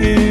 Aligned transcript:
세 0.00 0.27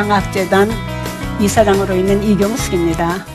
장학재단 0.00 0.70
이사장으로 1.42 1.94
있는 1.94 2.22
이경숙입니다. 2.22 3.26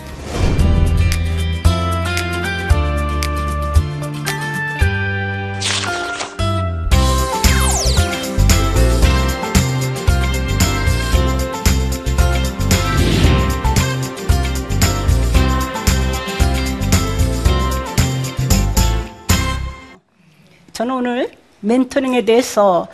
저는 20.73 20.95
오늘 20.95 21.31
멘토링에 21.59 22.25
대해서 22.25 22.87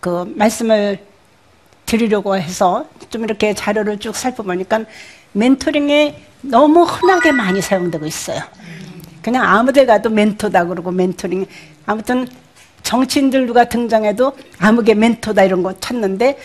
그 0.00 0.24
말씀을 0.34 1.11
드리려고 1.92 2.34
해서 2.36 2.86
좀 3.10 3.24
이렇게 3.24 3.52
자료를 3.52 3.98
쭉 3.98 4.16
살펴보니까 4.16 4.86
멘토링에 5.32 6.22
너무 6.40 6.84
흔하게 6.84 7.32
많이 7.32 7.60
사용되고 7.60 8.06
있어요. 8.06 8.40
그냥 9.20 9.44
아무 9.44 9.72
데 9.72 9.84
가도 9.84 10.08
멘토다 10.08 10.64
그러고 10.64 10.90
멘토링. 10.90 11.44
아무튼 11.84 12.26
정치인들 12.82 13.46
누가 13.46 13.68
등장해도 13.68 14.32
아무게 14.58 14.94
멘토다 14.94 15.44
이런 15.44 15.62
거 15.62 15.78
찾는데 15.78 16.38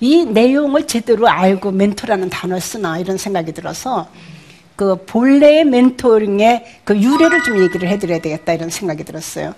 이 0.00 0.24
내용을 0.24 0.86
제대로 0.86 1.28
알고 1.28 1.70
멘토라는 1.70 2.30
단어를 2.30 2.62
쓰나 2.62 2.98
이런 2.98 3.18
생각이 3.18 3.52
들어서 3.52 4.08
그 4.74 5.04
본래의 5.04 5.66
멘토링의 5.66 6.80
그 6.84 6.96
유래를 6.96 7.42
좀 7.42 7.60
얘기를 7.60 7.88
해드려야 7.88 8.20
되겠다 8.20 8.54
이런 8.54 8.70
생각이 8.70 9.04
들었어요. 9.04 9.54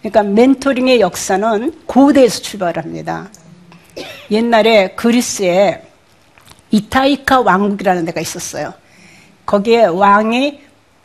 그러니까 0.00 0.22
멘토링의 0.22 1.00
역사는 1.00 1.82
고대에서 1.86 2.40
출발합니다. 2.40 3.30
옛날에 4.30 4.88
그리스에 4.94 5.82
이타이카 6.70 7.40
왕국이라는 7.40 8.04
데가 8.04 8.20
있었어요. 8.20 8.74
거기에 9.44 9.84
왕이 9.84 10.60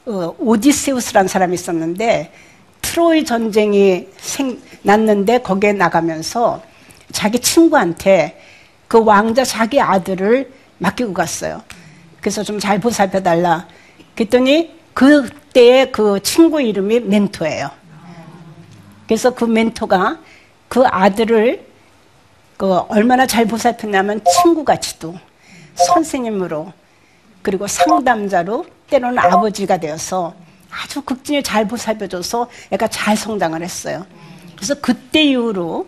어, 0.07 0.35
오디세우스라는 0.39 1.27
사람이 1.27 1.53
있었는데 1.53 2.31
트로이 2.81 3.23
전쟁이 3.23 4.07
생, 4.17 4.59
났는데 4.81 5.39
거기에 5.39 5.73
나가면서 5.73 6.61
자기 7.11 7.39
친구한테 7.39 8.41
그 8.87 9.03
왕자 9.03 9.43
자기 9.43 9.79
아들을 9.79 10.51
맡기고 10.79 11.13
갔어요. 11.13 11.61
그래서 12.19 12.43
좀 12.43 12.59
잘 12.59 12.79
보살펴 12.79 13.21
달라. 13.21 13.67
그랬더니 14.15 14.71
그때의 14.93 15.91
그 15.91 16.19
친구 16.21 16.61
이름이 16.61 17.01
멘토예요. 17.01 17.69
그래서 19.07 19.33
그 19.33 19.45
멘토가 19.45 20.19
그 20.67 20.83
아들을 20.85 21.70
그 22.61 22.71
얼마나 22.89 23.25
잘 23.25 23.47
보살폈냐면 23.47 24.21
친구같이도 24.23 25.15
선생님으로 25.73 26.71
그리고 27.41 27.65
상담자로 27.65 28.67
때로는 28.87 29.17
아버지가 29.17 29.77
되어서 29.77 30.35
아주 30.69 31.01
극진히 31.01 31.41
잘 31.41 31.67
보살펴줘서 31.67 32.51
애가 32.69 32.87
잘 32.89 33.17
성장을 33.17 33.59
했어요. 33.59 34.05
그래서 34.55 34.75
그때 34.75 35.23
이후로 35.23 35.87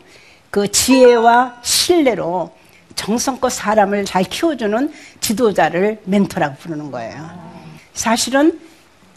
그 0.49 0.71
지혜와 0.71 1.59
신뢰로 1.61 2.51
정성껏 2.95 3.51
사람을 3.51 4.05
잘 4.05 4.23
키워주는 4.23 4.91
지도자를 5.19 6.01
멘토라고 6.05 6.55
부르는 6.55 6.89
거예요. 6.89 7.29
사실은 7.93 8.59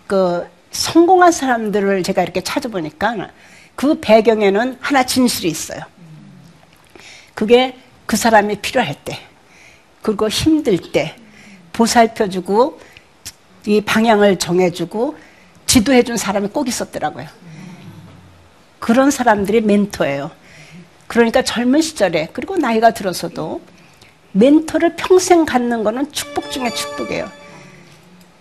그 0.06 0.46
성공한 0.72 1.32
사람들을 1.32 2.02
제가 2.02 2.22
이렇게 2.22 2.42
찾아보니까 2.42 3.30
그 3.74 3.98
배경에는 4.02 4.76
하나 4.78 5.06
진실이 5.06 5.48
있어요. 5.48 5.95
그게 7.36 7.76
그 8.06 8.16
사람이 8.16 8.56
필요할 8.62 8.96
때, 9.04 9.18
그리고 10.00 10.26
힘들 10.28 10.78
때 10.90 11.14
보살펴주고 11.74 12.80
이 13.66 13.82
방향을 13.82 14.38
정해주고 14.38 15.18
지도해준 15.66 16.16
사람이 16.16 16.48
꼭 16.48 16.66
있었더라고요. 16.66 17.26
그런 18.78 19.10
사람들이 19.10 19.60
멘토예요. 19.60 20.30
그러니까 21.06 21.42
젊은 21.42 21.82
시절에 21.82 22.30
그리고 22.32 22.56
나이가 22.56 22.92
들어서도 22.92 23.60
멘토를 24.32 24.96
평생 24.96 25.44
갖는 25.44 25.84
거는 25.84 26.12
축복 26.12 26.50
중에 26.50 26.70
축복이에요. 26.70 27.30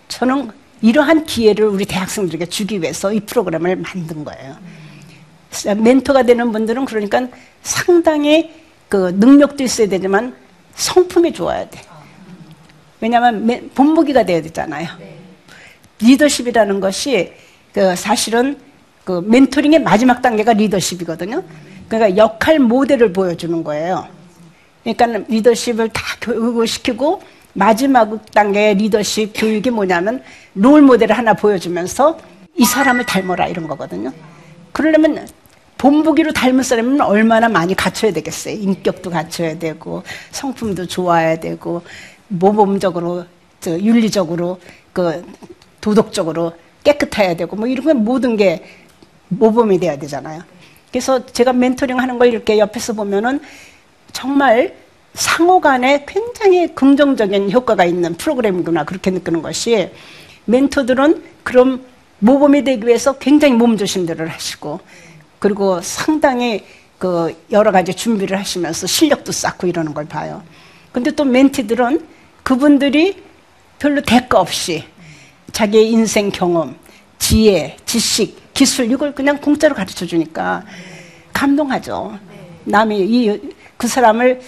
저는 0.08 0.52
이러한 0.82 1.26
기회를 1.26 1.66
우리 1.66 1.86
대학생들에게 1.86 2.46
주기 2.46 2.82
위해서 2.82 3.12
이 3.12 3.20
프로그램을 3.20 3.76
만든 3.76 4.24
거예요. 4.24 4.56
멘토가 5.78 6.24
되는 6.24 6.54
분들은 6.54 6.86
그러니까 6.86 7.28
상당히 7.62 8.65
그 8.90 9.16
능력도 9.18 9.64
있어야 9.64 9.88
되지만 9.88 10.36
성품이 10.76 11.34
좋아야 11.34 11.70
돼. 11.70 11.82
왜냐하면 13.02 13.70
본보기가 13.76 14.24
돼야 14.24 14.42
되잖아요. 14.42 14.88
리더십이라는 16.00 16.80
것이 16.80 17.34
그 17.74 17.96
사실은 17.96 18.58
그 19.04 19.22
멘토링의 19.26 19.82
마지막 19.82 20.22
단계가 20.22 20.54
리더십이거든요. 20.54 21.44
그러니까 21.88 22.18
역할 22.18 22.60
모델을 22.60 23.14
보여주는 23.14 23.64
거예요. 23.64 24.08
그러니까 24.84 25.24
리더십을 25.28 25.90
다 25.90 26.02
교육을 26.22 26.68
시키고 26.68 27.22
마지막 27.54 28.32
단계의 28.32 28.76
리더십 28.76 29.32
교육이 29.34 29.70
뭐냐면 29.70 30.22
롤 30.54 30.82
모델을 30.82 31.18
하나 31.18 31.34
보여주면서 31.34 32.20
이 32.56 32.66
사람을 32.66 33.06
닮아라 33.06 33.48
이런 33.48 33.68
거거든요. 33.68 34.12
그러려면 34.72 35.28
본보기로 35.78 36.34
닮은 36.34 36.64
사람은 36.64 37.02
얼마나 37.02 37.50
많이 37.50 37.76
갖춰야 37.76 38.12
되겠어요. 38.12 38.56
인격도 38.56 39.10
갖춰야 39.10 39.60
되고 39.60 40.04
성품도 40.32 40.88
좋아야 40.88 41.40
되고 41.40 41.82
모범적으로 42.28 43.26
윤리적으로 43.68 44.60
그 44.94 45.26
도덕적으로 45.82 46.54
깨끗해야 46.84 47.36
되고 47.36 47.56
뭐 47.56 47.68
이런 47.68 47.86
건 47.86 48.04
모든 48.04 48.38
게 48.38 48.64
모범이 49.28 49.80
돼야 49.80 49.98
되잖아요. 49.98 50.42
그래서 50.92 51.26
제가 51.26 51.52
멘토링 51.52 52.00
하는 52.00 52.18
걸 52.18 52.30
이렇게 52.30 52.58
옆에서 52.58 52.94
보면은 52.94 53.42
정말 54.14 54.76
상호 55.14 55.60
간에 55.60 56.06
굉장히 56.08 56.74
긍정적인 56.74 57.52
효과가 57.52 57.86
있는 57.86 58.16
프로그램이구나 58.16 58.84
그렇게 58.86 59.12
느끼는 59.12 59.42
것이 59.42 59.90
멘토들은 60.46 61.24
그럼 61.44 61.86
모범이 62.20 62.64
되기 62.64 62.88
위해서 62.88 63.18
굉장히 63.18 63.56
몸조심들을 63.56 64.28
하시고 64.28 64.80
그리고 65.40 65.82
상당히 65.82 66.64
그 66.98 67.36
여러 67.52 67.72
가지 67.72 67.94
준비를 67.94 68.38
하시면서 68.40 68.88
실력도 68.88 69.32
쌓고 69.32 69.68
이러는 69.68 69.94
걸 69.94 70.06
봐요. 70.06 70.44
근데 70.92 71.12
또 71.12 71.24
멘티들은 71.26 72.08
그분들이 72.44 73.22
별로 73.80 74.02
대가 74.02 74.40
없이 74.40 74.84
자기의 75.52 75.92
인생 75.92 76.32
경험, 76.32 76.76
지혜, 77.20 77.76
지식, 77.86 78.54
기술 78.54 78.92
이걸 78.92 79.14
그냥 79.14 79.38
공짜로 79.40 79.76
가르쳐 79.76 80.06
주니까 80.06 80.64
감동하죠. 81.34 82.18
남이 82.66 83.00
이 83.00 83.66
그 83.78 83.88
사람을 83.88 84.42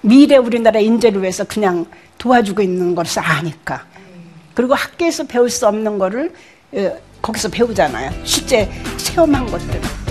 미래 0.00 0.36
우리나라 0.36 0.80
인재를 0.80 1.20
위해서 1.20 1.44
그냥 1.44 1.86
도와주고 2.18 2.62
있는 2.62 2.94
것을 2.94 3.22
아니까. 3.22 3.84
그리고 4.54 4.74
학교에서 4.74 5.24
배울 5.24 5.50
수 5.50 5.66
없는 5.66 5.98
거를 5.98 6.32
어, 6.72 6.98
거기서 7.22 7.48
배우잖아요. 7.50 8.10
실제 8.24 8.70
체험한 8.96 9.46
것들. 9.46 10.05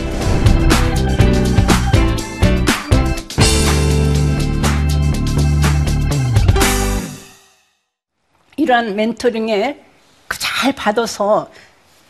이러한 8.57 8.95
멘토링에 8.95 9.79
그잘 10.27 10.73
받아서 10.73 11.49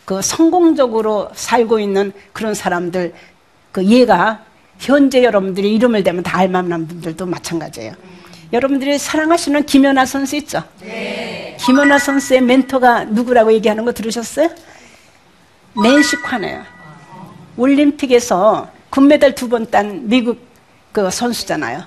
그 0.06 0.21
성공적으로 0.21 1.30
살고 1.33 1.80
있는 1.80 2.12
그런 2.33 2.53
사람들 2.53 3.13
그 3.71 3.86
예가 3.86 4.44
현재 4.80 5.24
여러분들이 5.24 5.74
이름을 5.75 6.03
대면 6.03 6.21
다 6.24 6.38
알만한 6.39 6.88
분들도 6.88 7.25
마찬가지예요. 7.25 7.94
여러분들이 8.53 8.97
사랑하시는 9.00 9.65
김연아 9.65 10.06
선수 10.06 10.36
있죠? 10.38 10.63
김연아 11.59 11.97
선수의 11.97 12.42
멘토가 12.42 13.06
누구라고 13.06 13.51
얘기하는 13.53 13.83
거 13.86 13.91
들으셨어요? 13.91 14.50
낸시 15.81 16.18
콰네요. 16.21 16.63
올림픽에서 17.57 18.69
금메달 18.89 19.33
두 19.36 19.50
번 19.50 19.65
딴 19.71 20.07
미국 20.07 20.39
그 20.91 21.09
선수잖아요. 21.09 21.83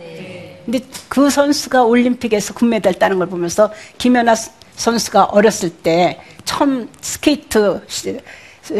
근데 0.69 0.81
그 1.09 1.31
선수가 1.31 1.85
올림픽에서 1.85 2.53
금메달 2.53 2.95
따는 2.95 3.19
걸 3.19 3.27
보면서 3.29 3.73
김연아 3.97 4.35
선수가 4.77 5.25
어렸을 5.25 5.71
때 5.71 6.21
처음 6.45 6.91
스케이트 7.01 7.81
시, 7.89 8.19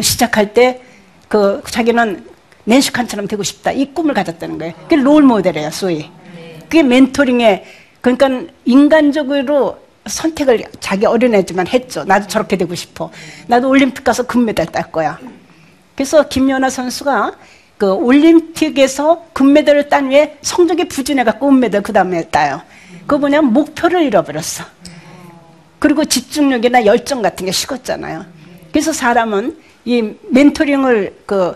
시작할 0.01 0.53
때 0.53 0.89
그 1.29 1.61
자기는 1.69 2.25
낸시 2.65 2.91
칸처럼 2.91 3.27
되고 3.27 3.43
싶다 3.43 3.71
이 3.71 3.93
꿈을 3.93 4.13
가졌다는 4.13 4.57
거예요. 4.57 4.73
그게 4.81 4.97
롤 4.97 5.23
모델이에요, 5.23 5.69
소위. 5.69 6.09
그게 6.63 6.83
멘토링에 6.83 7.63
그러니까 8.01 8.51
인간적으로 8.65 9.77
선택을 10.05 10.63
자기 10.79 11.05
어린애지만 11.05 11.67
했죠. 11.67 12.03
나도 12.03 12.27
저렇게 12.27 12.57
되고 12.57 12.73
싶어. 12.75 13.11
나도 13.47 13.69
올림픽 13.69 14.03
가서 14.03 14.23
금메달 14.23 14.67
딸 14.67 14.91
거야. 14.91 15.19
그래서 15.95 16.27
김연아 16.27 16.69
선수가 16.69 17.33
그 17.79 17.93
올림픽에서 17.93 19.23
금메달을 19.31 19.87
딴 19.87 20.07
후에 20.07 20.37
성적이 20.41 20.89
부진해갖고 20.89 21.47
은메달 21.47 21.81
그 21.81 21.93
다음에 21.93 22.27
따요. 22.27 22.61
그거 23.07 23.17
뭐냐면 23.17 23.53
목표를 23.53 24.03
잃어버렸어. 24.03 24.65
그리고 25.79 26.03
집중력이나 26.03 26.85
열정 26.85 27.21
같은 27.21 27.45
게 27.45 27.53
식었잖아요. 27.53 28.25
그래서 28.73 28.91
사람은 28.91 29.57
이 29.85 30.13
멘토링을 30.29 31.21
그 31.25 31.55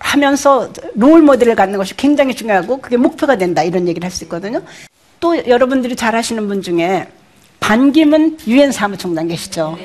하면서 0.00 0.72
롤 0.94 1.22
모델을 1.22 1.54
갖는 1.54 1.78
것이 1.78 1.96
굉장히 1.96 2.34
중요하고 2.34 2.80
그게 2.80 2.96
목표가 2.96 3.38
된다 3.38 3.62
이런 3.62 3.86
얘기를 3.86 4.04
할 4.04 4.10
수 4.10 4.24
있거든요. 4.24 4.60
또 5.20 5.36
여러분들이 5.46 5.94
잘 5.94 6.16
아시는 6.16 6.48
분 6.48 6.62
중에 6.62 7.06
반기문 7.60 8.38
유엔 8.48 8.72
사무총장 8.72 9.28
계시죠. 9.28 9.78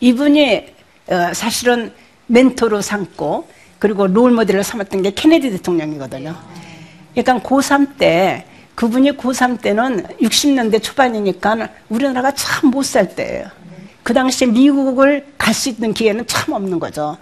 이분이 0.00 0.66
어, 1.06 1.32
사실은 1.32 1.92
멘토로 2.26 2.80
삼고 2.80 3.53
그리고 3.84 4.06
롤 4.06 4.30
모델을 4.32 4.64
삼았던 4.64 5.02
게 5.02 5.10
케네디 5.10 5.50
대통령이거든요. 5.50 6.34
그러니까 7.14 7.46
고3 7.46 7.98
때 7.98 8.46
그분이 8.74 9.12
고3 9.18 9.60
때는 9.60 10.04
60년대 10.22 10.82
초반이니까 10.82 11.68
우리나라가 11.90 12.32
참 12.32 12.70
못 12.70 12.82
살 12.86 13.14
때예요. 13.14 13.44
그 14.02 14.14
당시에 14.14 14.46
미국을 14.48 15.26
갈 15.36 15.52
수 15.52 15.68
있는 15.68 15.92
기회는 15.92 16.26
참 16.26 16.54
없는 16.54 16.78
거죠. 16.78 17.18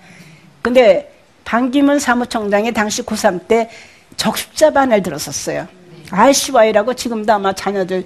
근데 0.62 1.12
반기문 1.44 1.98
사무총장이 1.98 2.72
당시 2.72 3.02
고3 3.02 3.48
때 3.48 3.68
적십자반을 4.16 5.02
들었었어요. 5.02 5.66
RCY라고 6.12 6.94
지금도 6.94 7.32
아마 7.32 7.52
자녀들 7.52 8.04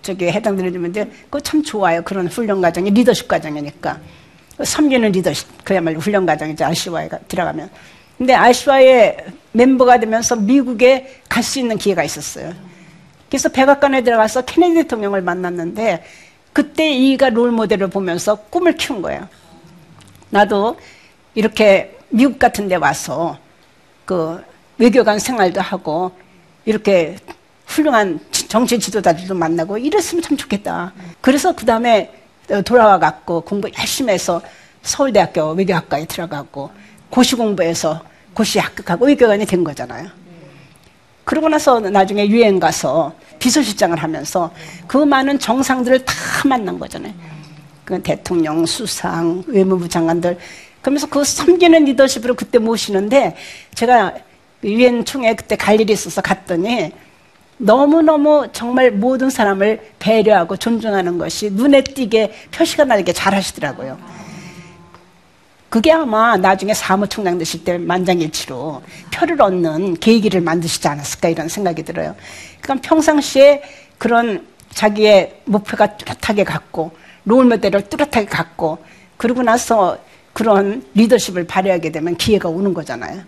저기 0.00 0.28
해당되는데 0.28 1.10
그거 1.24 1.40
참 1.40 1.62
좋아요. 1.62 2.00
그런 2.00 2.26
훈련 2.26 2.62
과정이 2.62 2.90
리더십 2.90 3.28
과정이니까. 3.28 4.00
섬기는 4.64 5.12
리더십 5.12 5.64
그야말로 5.64 6.00
훈련 6.00 6.26
과정이죠. 6.26 6.64
RCY가 6.64 7.18
들어가면. 7.28 7.70
근데 8.18 8.34
RCY의 8.34 9.16
멤버가 9.52 9.98
되면서 9.98 10.36
미국에 10.36 11.20
갈 11.28 11.42
수 11.42 11.58
있는 11.58 11.76
기회가 11.78 12.04
있었어요. 12.04 12.52
그래서 13.28 13.48
백악관에 13.48 14.02
들어가서 14.02 14.42
케네디 14.42 14.74
대통령을 14.74 15.22
만났는데 15.22 16.04
그때 16.52 16.92
이가 16.92 17.30
롤 17.30 17.50
모델을 17.50 17.88
보면서 17.88 18.36
꿈을 18.36 18.76
키운 18.76 19.00
거예요. 19.02 19.26
나도 20.30 20.78
이렇게 21.34 21.98
미국 22.10 22.38
같은 22.38 22.68
데 22.68 22.76
와서 22.76 23.38
그 24.04 24.42
외교관 24.78 25.18
생활도 25.18 25.60
하고 25.60 26.12
이렇게 26.64 27.16
훌륭한 27.66 28.20
정치 28.30 28.78
지도자들도 28.78 29.34
만나고 29.34 29.78
이랬으면 29.78 30.22
참 30.22 30.36
좋겠다. 30.36 30.92
그래서 31.22 31.54
그 31.54 31.64
다음에 31.64 32.12
돌아와 32.60 32.98
갖고 32.98 33.40
공부 33.40 33.70
열심히 33.78 34.12
해서 34.12 34.42
서울대학교 34.82 35.52
외교학과에 35.52 36.04
들어가고 36.06 36.70
고시 37.08 37.34
공부해서 37.36 38.02
고시 38.34 38.58
합격하고 38.58 39.06
외교관이 39.06 39.46
된 39.46 39.64
거잖아요. 39.64 40.08
그러고 41.24 41.48
나서 41.48 41.80
나중에 41.80 42.26
유엔 42.28 42.58
가서 42.58 43.14
비서실장을 43.38 43.96
하면서 43.96 44.52
그 44.86 44.96
많은 44.96 45.38
정상들을 45.38 46.04
다 46.04 46.14
만난 46.46 46.78
거잖아요. 46.78 47.12
그 47.84 48.02
대통령, 48.02 48.64
수상, 48.66 49.42
외무부 49.46 49.88
장관들. 49.88 50.38
그러면서 50.80 51.06
그 51.08 51.24
섬기는 51.24 51.84
리더십으로 51.84 52.34
그때 52.34 52.58
모시는데 52.58 53.36
제가 53.74 54.14
유엔 54.64 55.04
총회 55.04 55.34
그때 55.34 55.56
갈 55.56 55.80
일이 55.80 55.92
있어서 55.92 56.20
갔더니 56.20 56.92
너무너무 57.62 58.48
정말 58.52 58.90
모든 58.90 59.30
사람을 59.30 59.92
배려하고 60.00 60.56
존중하는 60.56 61.16
것이 61.16 61.50
눈에 61.50 61.82
띄게 61.82 62.32
표시가 62.50 62.84
나게 62.84 63.12
잘 63.12 63.34
하시더라고요. 63.34 63.98
그게 65.68 65.92
아마 65.92 66.36
나중에 66.36 66.74
사무총장 66.74 67.38
되실 67.38 67.64
때 67.64 67.78
만장일치로 67.78 68.82
표를 69.14 69.40
얻는 69.40 69.94
계기를 69.94 70.40
만드시지 70.40 70.86
않았을까 70.88 71.28
이런 71.28 71.48
생각이 71.48 71.84
들어요. 71.84 72.16
그러니까 72.60 72.88
평상시에 72.88 73.62
그런 73.96 74.44
자기의 74.70 75.40
목표가 75.44 75.96
뚜렷하게 75.96 76.44
갖고 76.44 76.90
롤모델을 77.24 77.88
뚜렷하게 77.88 78.26
갖고 78.26 78.78
그러고 79.16 79.42
나서 79.42 79.98
그런 80.32 80.84
리더십을 80.94 81.46
발휘하게 81.46 81.92
되면 81.92 82.16
기회가 82.16 82.48
오는 82.48 82.74
거잖아요. 82.74 83.22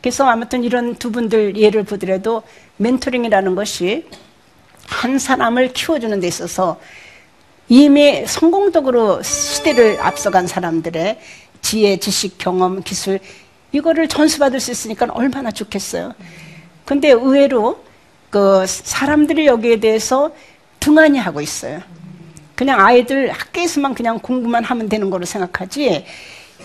그래서 0.00 0.26
아무튼 0.26 0.64
이런 0.64 0.94
두 0.94 1.12
분들 1.12 1.56
예를 1.56 1.82
보더라도 1.82 2.42
멘토링이라는 2.78 3.54
것이 3.54 4.06
한 4.86 5.18
사람을 5.18 5.72
키워주는 5.72 6.18
데 6.20 6.26
있어서 6.26 6.80
이미 7.68 8.26
성공적으로 8.26 9.22
시대를 9.22 9.98
앞서간 10.00 10.46
사람들의 10.46 11.20
지혜, 11.60 11.98
지식, 11.98 12.38
경험, 12.38 12.82
기술 12.82 13.20
이거를 13.72 14.08
전수받을 14.08 14.60
수 14.60 14.70
있으니까 14.70 15.06
얼마나 15.12 15.50
좋겠어요. 15.50 16.14
근데 16.86 17.10
의외로 17.10 17.84
그 18.30 18.64
사람들이 18.66 19.46
여기에 19.46 19.80
대해서 19.80 20.32
등한히 20.80 21.18
하고 21.18 21.40
있어요. 21.40 21.82
그냥 22.54 22.80
아이들 22.80 23.30
학교에서만 23.30 23.94
그냥 23.94 24.18
공부만 24.18 24.64
하면 24.64 24.88
되는 24.88 25.10
거로 25.10 25.24
생각하지 25.24 26.06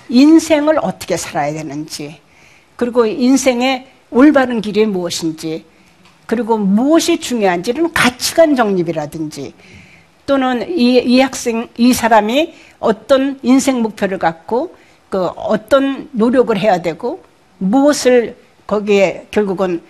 인생을 0.09 0.79
어떻게 0.81 1.17
살아야 1.17 1.53
되는지 1.53 2.19
그리고 2.75 3.05
인생의 3.05 3.87
올바른 4.09 4.61
길이 4.61 4.85
무엇인지 4.85 5.65
그리고 6.25 6.57
무엇이 6.57 7.19
중요한지는 7.19 7.93
가치관 7.93 8.55
정립이라든지 8.55 9.53
또는 10.25 10.69
이, 10.69 10.97
이 10.99 11.19
학생 11.19 11.69
이 11.77 11.93
사람이 11.93 12.53
어떤 12.79 13.39
인생 13.43 13.81
목표를 13.81 14.17
갖고 14.19 14.75
그 15.09 15.25
어떤 15.35 16.09
노력을 16.11 16.57
해야 16.57 16.81
되고 16.81 17.23
무엇을 17.57 18.35
거기에 18.65 19.27
결국은 19.31 19.81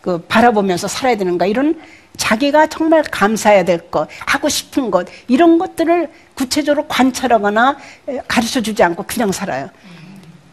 그 0.00 0.18
바라보면서 0.22 0.88
살아야 0.88 1.16
되는가 1.16 1.46
이런 1.46 1.80
자기가 2.16 2.66
정말 2.66 3.02
감사해야 3.02 3.64
될 3.64 3.90
것, 3.90 4.08
하고 4.26 4.48
싶은 4.48 4.90
것 4.90 5.06
이런 5.28 5.58
것들을 5.58 6.10
구체적으로 6.34 6.86
관찰하거나 6.88 7.78
가르쳐 8.28 8.60
주지 8.60 8.82
않고 8.82 9.04
그냥 9.04 9.32
살아요. 9.32 9.70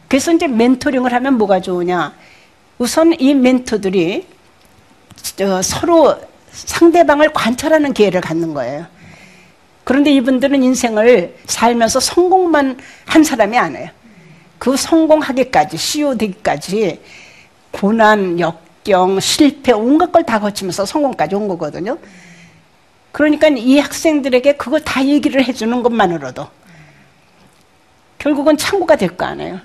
그래서 0.08 0.32
이제 0.32 0.48
멘토링을 0.48 1.14
하면 1.14 1.38
뭐가 1.38 1.62
좋으냐? 1.62 2.14
우선 2.78 3.14
이 3.20 3.34
멘토들이 3.34 4.26
서로 5.64 6.20
상대방을 6.52 7.34
관찰하는 7.34 7.94
기회를 7.94 8.22
갖는 8.22 8.54
거예요. 8.54 8.86
그런데 9.84 10.12
이분들은 10.12 10.62
인생을 10.62 11.36
살면서 11.46 12.00
성공만 12.00 12.78
한 13.06 13.24
사람이 13.24 13.58
아니에요. 13.58 13.90
그 14.58 14.76
성공하기까지, 14.76 15.78
CEO 15.78 16.16
되기까지 16.18 17.02
고난, 17.72 18.40
역경, 18.40 19.20
실패, 19.20 19.72
온갖 19.72 20.12
걸 20.12 20.24
다 20.24 20.40
거치면서 20.40 20.86
성공까지 20.86 21.36
온 21.36 21.48
거거든요. 21.48 21.98
그러니까 23.12 23.48
이 23.48 23.80
학생들에게 23.80 24.58
그걸 24.58 24.82
다 24.82 25.04
얘기를 25.06 25.44
해주는 25.44 25.82
것만으로도 25.82 26.48
결국은 28.20 28.58
창구가 28.58 28.98
될 28.98 29.16
거 29.18 29.26
아니에요. 29.26 29.60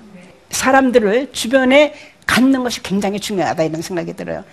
사람들을 0.49 1.33
주변에 1.33 1.93
갖는 2.25 2.63
것이 2.63 2.81
굉장히 2.81 3.19
중요하다 3.19 3.63
이런 3.63 3.81
생각이 3.81 4.13
들어요. 4.13 4.43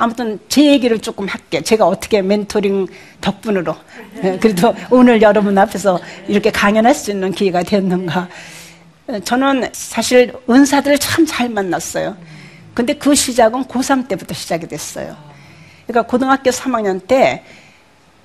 아무튼 0.00 0.40
제 0.48 0.64
얘기를 0.64 0.98
조금 0.98 1.28
할게. 1.28 1.60
제가 1.60 1.86
어떻게 1.86 2.22
멘토링 2.22 2.86
덕분으로 3.20 3.76
예, 4.24 4.38
그래도 4.38 4.74
오늘 4.90 5.20
여러분 5.20 5.58
앞에서 5.58 6.00
이렇게 6.26 6.50
강연할 6.50 6.94
수 6.94 7.10
있는 7.10 7.32
기회가 7.32 7.62
됐는가. 7.62 8.26
저는 9.24 9.68
사실 9.72 10.32
은사들을 10.48 10.98
참 10.98 11.26
잘 11.26 11.50
만났어요. 11.50 12.16
근데 12.72 12.94
그 12.94 13.14
시작은 13.14 13.64
고3 13.64 14.08
때부터 14.08 14.32
시작이 14.32 14.68
됐어요. 14.68 15.14
그러니까 15.86 16.08
고등학교 16.10 16.48
3학년 16.48 17.06
때 17.06 17.44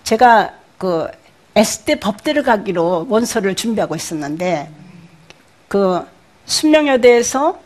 제가 0.05 0.53
그 0.77 1.09
S대 1.57 1.99
법대를 1.99 2.43
가기로 2.43 3.07
원서를 3.09 3.53
준비하고 3.53 3.97
있었는데 3.97 4.69
그 5.67 6.05
순명여대에서 6.45 7.59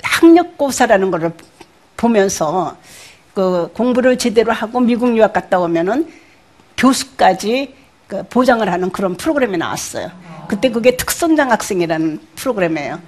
학력고사라는 0.00 1.10
거를 1.10 1.32
보면서 2.00 2.76
그 3.34 3.70
공부를 3.74 4.16
제대로 4.16 4.52
하고 4.52 4.80
미국 4.80 5.14
유학 5.16 5.34
갔다 5.34 5.60
오면은 5.60 6.10
교수까지 6.76 7.74
그 8.06 8.22
보장을 8.24 8.66
하는 8.70 8.90
그런 8.90 9.16
프로그램이 9.16 9.58
나왔어요. 9.58 10.10
그때 10.48 10.70
그게 10.70 10.96
특선장학생이라는 10.96 12.20
프로그램이에요. 12.36 12.98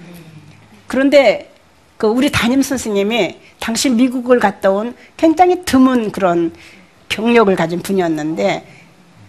그런데 0.87 1.51
그 1.97 2.07
우리 2.07 2.31
담임 2.31 2.61
선생님이 2.61 3.39
당시 3.59 3.89
미국을 3.89 4.39
갔다 4.39 4.69
온 4.69 4.95
굉장히 5.17 5.65
드문 5.65 6.11
그런 6.11 6.53
경력을 7.09 7.53
가진 7.55 7.81
분이었는데 7.81 8.65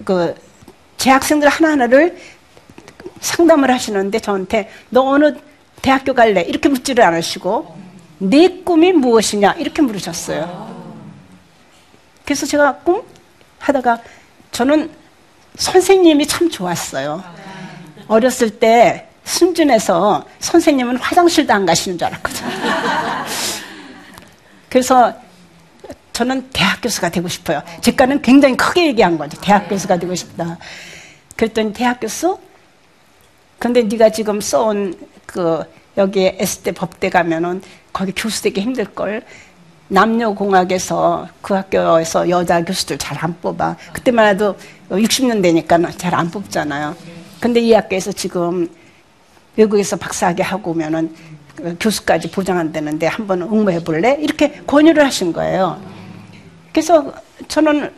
그 0.05 0.35
재학생들 0.99 1.49
하나하나를 1.49 2.19
상담을 3.21 3.71
하시는데 3.71 4.19
저한테 4.21 4.69
너 4.91 5.03
어느 5.03 5.35
대학교 5.83 6.15
갈래? 6.15 6.43
이렇게 6.43 6.69
묻지를 6.69 7.03
않으시고 7.05 7.84
내 8.19 8.49
꿈이 8.63 8.93
무엇이냐? 8.93 9.53
이렇게 9.59 9.83
물으셨어요. 9.83 10.75
그래서 12.25 12.47
제가 12.47 12.77
꿈? 12.79 13.03
하다가 13.59 13.99
저는 14.53 14.91
선생님이 15.57 16.27
참 16.27 16.51
좋았어요. 16.51 17.23
어렸을 18.09 18.59
때 18.59 19.09
순진해서 19.25 20.25
선생님은 20.41 20.97
화장실도 20.99 21.53
안 21.53 21.65
가시는 21.65 21.99
줄 21.99 22.07
알았거든요. 22.07 22.51
그래서 24.69 25.15
저는 26.13 26.51
대학 26.53 26.81
교수가 26.81 27.09
되고 27.11 27.27
싶어요. 27.29 27.63
제가는 27.81 28.23
굉장히 28.23 28.57
크게 28.57 28.87
얘기한 28.89 29.19
거죠. 29.19 29.41
대학 29.41 29.69
교수가 29.69 29.99
되고 29.99 30.15
싶다. 30.15 30.59
그랬더니 31.37 31.73
대학 31.73 32.01
교수? 32.01 32.39
근데 33.59 33.83
네가 33.83 34.11
지금 34.11 34.41
써온 34.41 34.95
그 35.27 35.63
여기 35.97 36.37
S대 36.39 36.73
법대 36.73 37.09
가면은 37.09 37.63
거기 37.95 38.13
교수 38.13 38.43
되기 38.43 38.61
힘들 38.61 38.85
걸. 38.85 39.23
남녀공학에서 39.89 41.29
그 41.41 41.55
학교에서 41.55 42.29
여자 42.29 42.63
교수들 42.63 42.99
잘 42.99 43.17
안 43.23 43.35
뽑아. 43.41 43.77
그때만 43.93 44.27
해도 44.27 44.57
60년대니까 44.91 45.97
잘 45.97 46.15
안 46.15 46.31
뽑잖아요. 46.31 46.97
근데 47.41 47.61
이 47.61 47.73
학교에서 47.73 48.11
지금 48.13 48.69
외국에서 49.57 49.97
박사학위 49.97 50.43
하고 50.43 50.73
오면은 50.73 51.15
그 51.55 51.77
교수까지 51.79 52.31
보장한다는데 52.33 53.07
한번 53.07 53.43
응모해 53.43 53.85
볼래? 53.85 54.17
이렇게 54.21 54.61
권유를 54.67 55.05
하신 55.05 55.33
거예요. 55.33 55.81
그래서 56.73 57.13
저는 57.47 57.93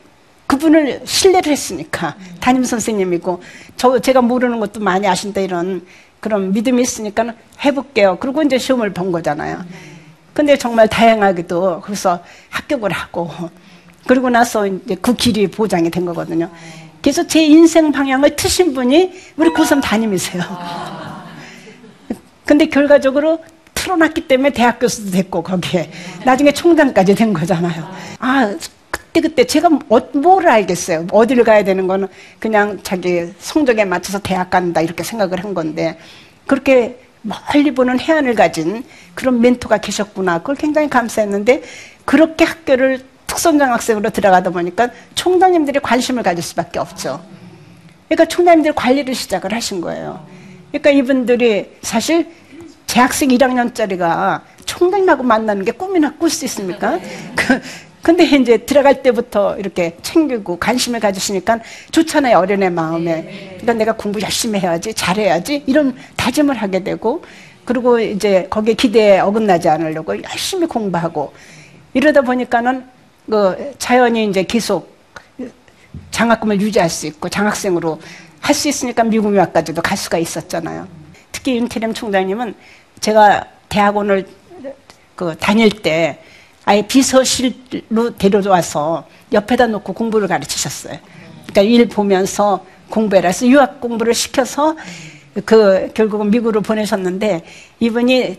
그분을 0.47 1.00
신뢰를 1.05 1.50
했으니까 1.50 2.17
담임 2.41 2.62
선생님이고 2.65 3.43
저 3.76 3.99
제가 3.99 4.21
모르는 4.21 4.61
것도 4.61 4.81
많이 4.81 5.09
아신다 5.09 5.41
이런 5.41 5.87
그런 6.21 6.53
믿음이 6.53 6.83
있으니까 6.83 7.35
해볼게요. 7.65 8.19
그리고 8.21 8.43
이제 8.43 8.59
시험을 8.59 8.93
본 8.93 9.13
거잖아요. 9.13 9.65
근데 10.33 10.57
정말 10.59 10.89
다양하게도 10.89 11.81
그래서 11.83 12.21
합격을 12.51 12.93
하고 12.93 13.31
그리고 14.07 14.29
나서 14.31 14.67
이제 14.67 14.95
그 15.01 15.15
길이 15.15 15.47
보장이 15.47 15.91
된 15.91 16.05
거거든요. 16.05 16.51
그래서 17.01 17.27
제 17.27 17.45
인생 17.45 17.93
방향을 17.93 18.37
트신 18.37 18.75
분이 18.75 19.13
우리 19.37 19.51
고3 19.51 19.81
담임이세요. 19.83 20.43
근데 22.45 22.67
결과적으로 22.67 23.43
틀어놨기 23.75 24.29
때문에 24.29 24.51
대학 24.51 24.79
교수도 24.79 25.11
됐고 25.13 25.43
거기에 25.43 25.91
나중에 26.25 26.53
총장까지 26.53 27.15
된 27.15 27.33
거잖아요. 27.33 27.89
아 28.19 28.55
그때 29.17 29.21
그때 29.21 29.45
제가 29.45 29.71
어, 29.89 29.99
뭘 30.13 30.47
알겠어요. 30.47 31.07
어디를 31.11 31.45
가야 31.45 31.65
되는 31.65 31.87
거는 31.87 32.09
그냥 32.39 32.79
자기 32.83 33.33
성적에 33.39 33.87
맞춰서 33.87 34.19
대학 34.19 34.51
간다 34.51 34.83
이렇게 34.83 35.03
생각을 35.03 35.43
한 35.43 35.55
건데 35.55 35.99
그렇게 36.47 36.99
멀리 37.23 37.73
보는 37.75 37.99
해안을 37.99 38.35
가진 38.35 38.85
그런 39.15 39.41
멘토가 39.41 39.79
계셨구나. 39.79 40.41
그걸 40.41 40.57
굉장히 40.57 40.91
감사했는데 40.91 41.63
그렇게 42.05 42.45
학교를 42.45 43.05
특선장학생으로 43.27 44.11
들어가다 44.11 44.51
보니까 44.51 44.91
총장님들이 45.15 45.81
관심을 45.81 46.23
가질 46.23 46.45
수밖에 46.45 46.79
없죠. 46.79 47.25
그러니까 48.09 48.27
총장님들이 48.27 48.75
관리를 48.75 49.15
시작을 49.15 49.55
하신 49.55 49.81
거예요. 49.81 50.27
그러니까 50.71 50.91
이분들이 50.91 51.71
사실 51.81 52.29
재학생 52.87 53.31
1학년짜리가 53.31 54.43
총장님하고 54.67 55.23
만나는 55.23 55.65
게 55.65 55.73
꿈이나 55.73 56.13
꿀 56.15 56.29
수 56.29 56.45
있습니까? 56.45 56.99
그, 57.35 57.61
근데 58.07 58.23
이제 58.23 58.59
들어갈 58.59 59.03
때부터 59.03 59.59
이렇게 59.59 59.97
챙기고 60.01 60.59
관심을 60.59 61.01
가지시니까 61.01 61.59
좋잖아요, 61.91 62.39
어린애 62.39 62.71
마음에. 62.71 63.57
그러니까 63.59 63.73
내가 63.73 63.93
공부 63.97 64.21
열심히 64.21 64.61
해야지, 64.61 64.95
잘해야지, 64.95 65.65
이런 65.67 65.97
다짐을 66.15 66.55
하게 66.55 66.85
되고, 66.85 67.25
그리고 67.65 67.99
이제 67.99 68.47
거기에 68.49 68.75
기대에 68.75 69.19
어긋나지 69.19 69.69
않으려고 69.69 70.23
열심히 70.23 70.69
공부하고, 70.69 71.35
이러다 71.95 72.21
보니까는 72.21 72.85
그 73.29 73.75
자연히 73.79 74.25
이제 74.29 74.45
계속 74.45 74.97
장학금을 76.13 76.61
유지할 76.61 76.89
수 76.89 77.09
있고, 77.09 77.29
장학생으로 77.29 78.01
할 78.39 78.55
수 78.55 78.69
있으니까 78.69 79.03
미국 79.03 79.35
유학까지도 79.35 79.83
갈 79.83 79.99
수가 79.99 80.19
있었잖아요. 80.19 80.87
특히 81.33 81.57
윤태령 81.57 81.93
총장님은 81.93 82.55
제가 83.01 83.49
대학원을 83.69 84.29
그 85.17 85.37
다닐 85.41 85.71
때 85.83 86.21
아예 86.67 86.83
비서실로 86.83 88.17
데려와서 88.19 89.07
옆에다 89.33 89.69
놓고 89.69 89.93
공부를 89.93 90.27
가르치셨어요. 90.27 90.99
그러니까 91.47 91.63
일 91.63 91.89
보면서 91.89 92.67
공부해라 92.91 93.29
해서 93.29 93.47
유학 93.47 93.81
공부를 93.81 94.15
시켜서 94.15 94.77
그 95.45 95.93
결국은 95.95 96.31
미국으로 96.31 96.63
보내셨는데 96.63 97.45
이분이 97.79 98.37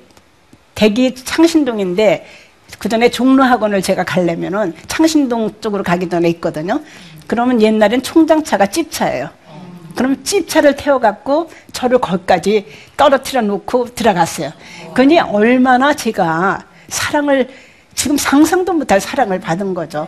대기 0.75 1.15
창신동인데 1.15 2.27
그 2.77 2.89
전에 2.89 3.09
종로학원을 3.09 3.81
제가 3.81 4.03
가려면은 4.03 4.75
창신동 4.87 5.61
쪽으로 5.61 5.83
가기 5.83 6.09
전에 6.09 6.27
있거든요. 6.31 6.81
그러면 7.27 7.61
옛날엔 7.61 8.03
총장차가 8.03 8.67
찝차예요. 8.67 9.29
그럼 9.95 10.21
찝차를 10.23 10.75
태워갖고 10.75 11.49
저를 11.71 11.99
거기까지 11.99 12.65
떨어뜨려 12.97 13.41
놓고 13.41 13.95
들어갔어요. 13.95 14.51
그니 14.93 15.17
얼마나 15.17 15.93
제가 15.93 16.65
사랑을 16.89 17.47
지금 17.97 18.15
상상도 18.15 18.73
못할 18.73 19.01
사랑을 19.01 19.39
받은 19.39 19.73
거죠. 19.73 20.07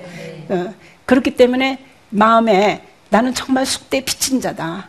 어, 0.49 0.73
그렇기 1.05 1.35
때문에 1.35 1.83
마음에 2.11 2.83
나는 3.09 3.33
정말 3.33 3.65
숙대 3.65 3.99
빚진 4.05 4.39
자다. 4.39 4.87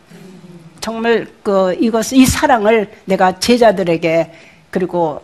정말 0.79 1.27
그 1.41 1.75
이것 1.79 2.13
이 2.13 2.25
사랑을 2.27 2.91
내가 3.05 3.39
제자들에게 3.39 4.31
그리고 4.69 5.19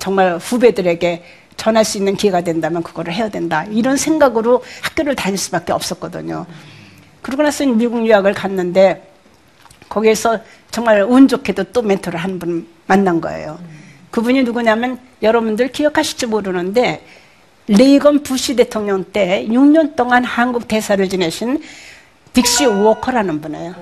정말 0.00 0.38
후배들에게 0.38 1.22
전할 1.56 1.84
수 1.84 1.98
있는 1.98 2.16
기회가 2.16 2.40
된다면 2.40 2.82
그거를 2.82 3.12
해야 3.12 3.28
된다. 3.28 3.64
이런 3.70 3.96
생각으로 3.96 4.64
학교를 4.82 5.14
다닐 5.14 5.38
수밖에 5.38 5.72
없었거든요. 5.72 6.46
그러고 7.22 7.44
나서 7.44 7.64
미국 7.64 8.04
유학을 8.04 8.34
갔는데 8.34 9.08
거기에서 9.88 10.40
정말 10.72 11.02
운 11.02 11.28
좋게도 11.28 11.64
또 11.72 11.82
멘토를 11.82 12.18
한 12.18 12.40
분 12.40 12.66
만난 12.88 13.20
거예요. 13.20 13.60
그분이 14.10 14.42
누구냐면 14.42 14.98
여러분들 15.22 15.68
기억하실지 15.70 16.26
모르는데 16.26 17.04
레이건 17.70 18.24
부시 18.24 18.56
대통령 18.56 19.04
때 19.04 19.46
6년 19.48 19.94
동안 19.94 20.24
한국 20.24 20.66
대사를 20.66 21.08
지내신 21.08 21.62
딕시 22.32 22.66
워커라는 22.66 23.40
분이에요. 23.40 23.74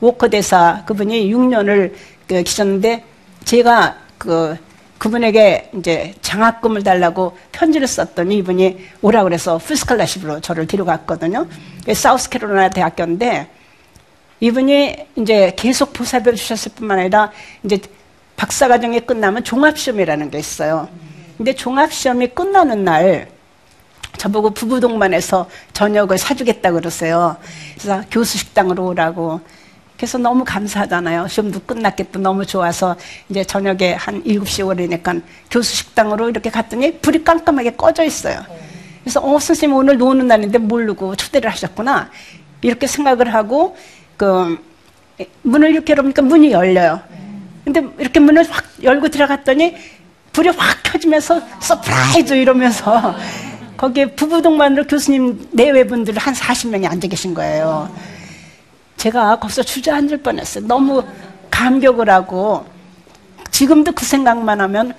워커 0.00 0.28
대사 0.28 0.82
그분이 0.84 1.32
6년을 1.32 1.94
그 2.28 2.42
계셨는데 2.42 3.02
제가 3.44 3.96
그 4.18 4.58
그분에게 4.98 5.70
이제 5.78 6.14
장학금을 6.20 6.82
달라고 6.82 7.38
편지를 7.52 7.86
썼더니 7.86 8.36
이분이 8.38 8.78
오라 9.00 9.22
그래서 9.24 9.56
풀스칼라십으로 9.56 10.40
저를 10.40 10.66
데려갔거든요. 10.66 11.46
사우스캐롤라이나 11.90 12.68
대학교인데 12.68 13.48
이분이 14.40 14.96
이제 15.16 15.54
계속 15.56 15.94
보살펴 15.94 16.32
주셨을 16.34 16.72
뿐만 16.74 16.98
아니라 16.98 17.32
이제 17.62 17.78
박사과정이 18.36 19.00
끝나면 19.00 19.42
종합시험이라는 19.42 20.30
게 20.30 20.38
있어요. 20.38 20.88
근데 21.36 21.54
종합시험이 21.54 22.28
끝나는 22.28 22.84
날 22.84 23.28
저보고 24.16 24.50
부부동반해서 24.50 25.48
저녁을 25.72 26.18
사주겠다 26.18 26.72
그러세요. 26.72 27.36
그래서 27.76 28.02
교수 28.10 28.38
식당으로 28.38 28.86
오라고. 28.86 29.40
그래서 29.96 30.18
너무 30.18 30.44
감사하잖아요. 30.44 31.28
시험도 31.28 31.60
끝났겠다. 31.60 32.20
너무 32.20 32.46
좋아서 32.46 32.96
이제 33.28 33.44
저녁에 33.44 33.94
한 33.94 34.22
7시 34.24 34.66
오래니까 34.66 35.14
교수 35.50 35.74
식당으로 35.74 36.30
이렇게 36.30 36.50
갔더니 36.50 36.98
불이 36.98 37.24
깜깜하게 37.24 37.72
꺼져 37.76 38.04
있어요. 38.04 38.44
그래서 39.02 39.20
어, 39.20 39.38
선생님 39.38 39.76
오늘 39.76 39.98
노는 39.98 40.26
날인데 40.26 40.58
모르고 40.58 41.16
초대를 41.16 41.50
하셨구나. 41.50 42.10
이렇게 42.62 42.86
생각을 42.86 43.34
하고 43.34 43.76
그 44.16 44.58
문을 45.42 45.70
이렇게 45.70 45.92
열으니까 45.92 46.22
문이 46.22 46.52
열려요. 46.52 47.00
근데 47.64 47.82
이렇게 47.98 48.20
문을 48.20 48.44
확 48.50 48.64
열고 48.82 49.08
들어갔더니 49.08 49.76
불이 50.34 50.48
확 50.50 50.82
켜지면서 50.82 51.40
surprise 51.60 52.34
이러면서 52.34 53.14
거기에 53.76 54.06
부부동반으로 54.14 54.86
교수님 54.86 55.48
내외분들 55.52 56.18
한 56.18 56.34
40명이 56.34 56.90
앉아 56.90 57.08
계신 57.08 57.34
거예요. 57.34 57.88
제가 58.96 59.38
거기서 59.38 59.62
주저앉을 59.62 60.18
뻔했어요. 60.18 60.66
너무 60.66 61.04
감격을 61.50 62.10
하고 62.10 62.66
지금도 63.50 63.92
그 63.92 64.04
생각만 64.04 64.60
하면 64.60 64.94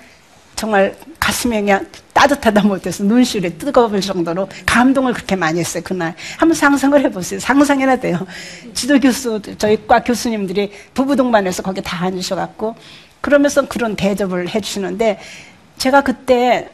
정말 0.55 0.95
가슴이 1.19 1.57
그냥 1.57 1.85
따뜻하다 2.13 2.63
못해서 2.63 3.03
눈시울이 3.03 3.57
뜨거울 3.57 3.99
정도로 3.99 4.47
감동을 4.65 5.11
그렇게 5.11 5.35
많이 5.35 5.59
했어요 5.59 5.83
그날 5.83 6.15
한번 6.37 6.55
상상을 6.55 7.03
해보세요 7.03 7.39
상상해야 7.41 7.97
돼요 7.97 8.25
지도 8.73 8.97
교수 8.99 9.41
저희 9.57 9.85
과 9.85 10.01
교수님들이 10.01 10.71
부부 10.93 11.17
동반해서 11.17 11.61
거기 11.61 11.81
다 11.81 12.05
앉으셔갖고 12.05 12.75
그러면서 13.25 13.67
그런 13.67 13.95
대접을 13.95 14.53
해주시는데 14.53 15.17
제가 15.79 16.01
그때 16.01 16.69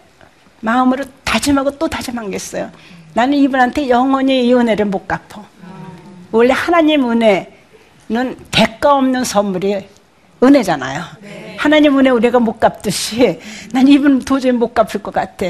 마음으로 0.60 1.06
다짐하고 1.24 1.80
또 1.80 1.88
다짐한 1.88 2.30
게 2.30 2.36
있어요 2.36 2.70
나는 3.14 3.38
이분한테 3.38 3.88
영원히 3.88 4.46
이 4.46 4.54
은혜를 4.54 4.84
못 4.84 5.08
갚어 5.08 5.46
원래 6.30 6.54
하나님 6.54 7.10
은혜는 7.10 8.36
대가 8.52 8.96
없는 8.96 9.24
선물이 9.24 9.88
은혜잖아요. 10.44 11.04
하나님 11.58 11.98
은혜 11.98 12.10
우리가 12.10 12.40
못 12.40 12.60
갚듯이 12.60 13.40
난 13.72 13.88
이분 13.88 14.20
도저히 14.20 14.52
못 14.52 14.74
갚을 14.74 15.04
것 15.04 15.14
같아. 15.14 15.46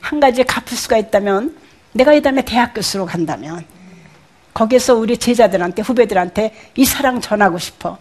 한 0.00 0.20
가지 0.20 0.44
갚을 0.44 0.76
수가 0.76 0.98
있다면 0.98 1.56
내가 1.92 2.12
이 2.12 2.20
다음에 2.20 2.42
대학 2.42 2.74
교수로 2.74 3.06
간다면 3.06 3.64
거기서 4.52 4.96
우리 4.96 5.16
제자들한테 5.16 5.80
후배들한테 5.80 6.54
이 6.76 6.84
사랑 6.84 7.22
전하고 7.22 7.58
싶어. 7.58 7.96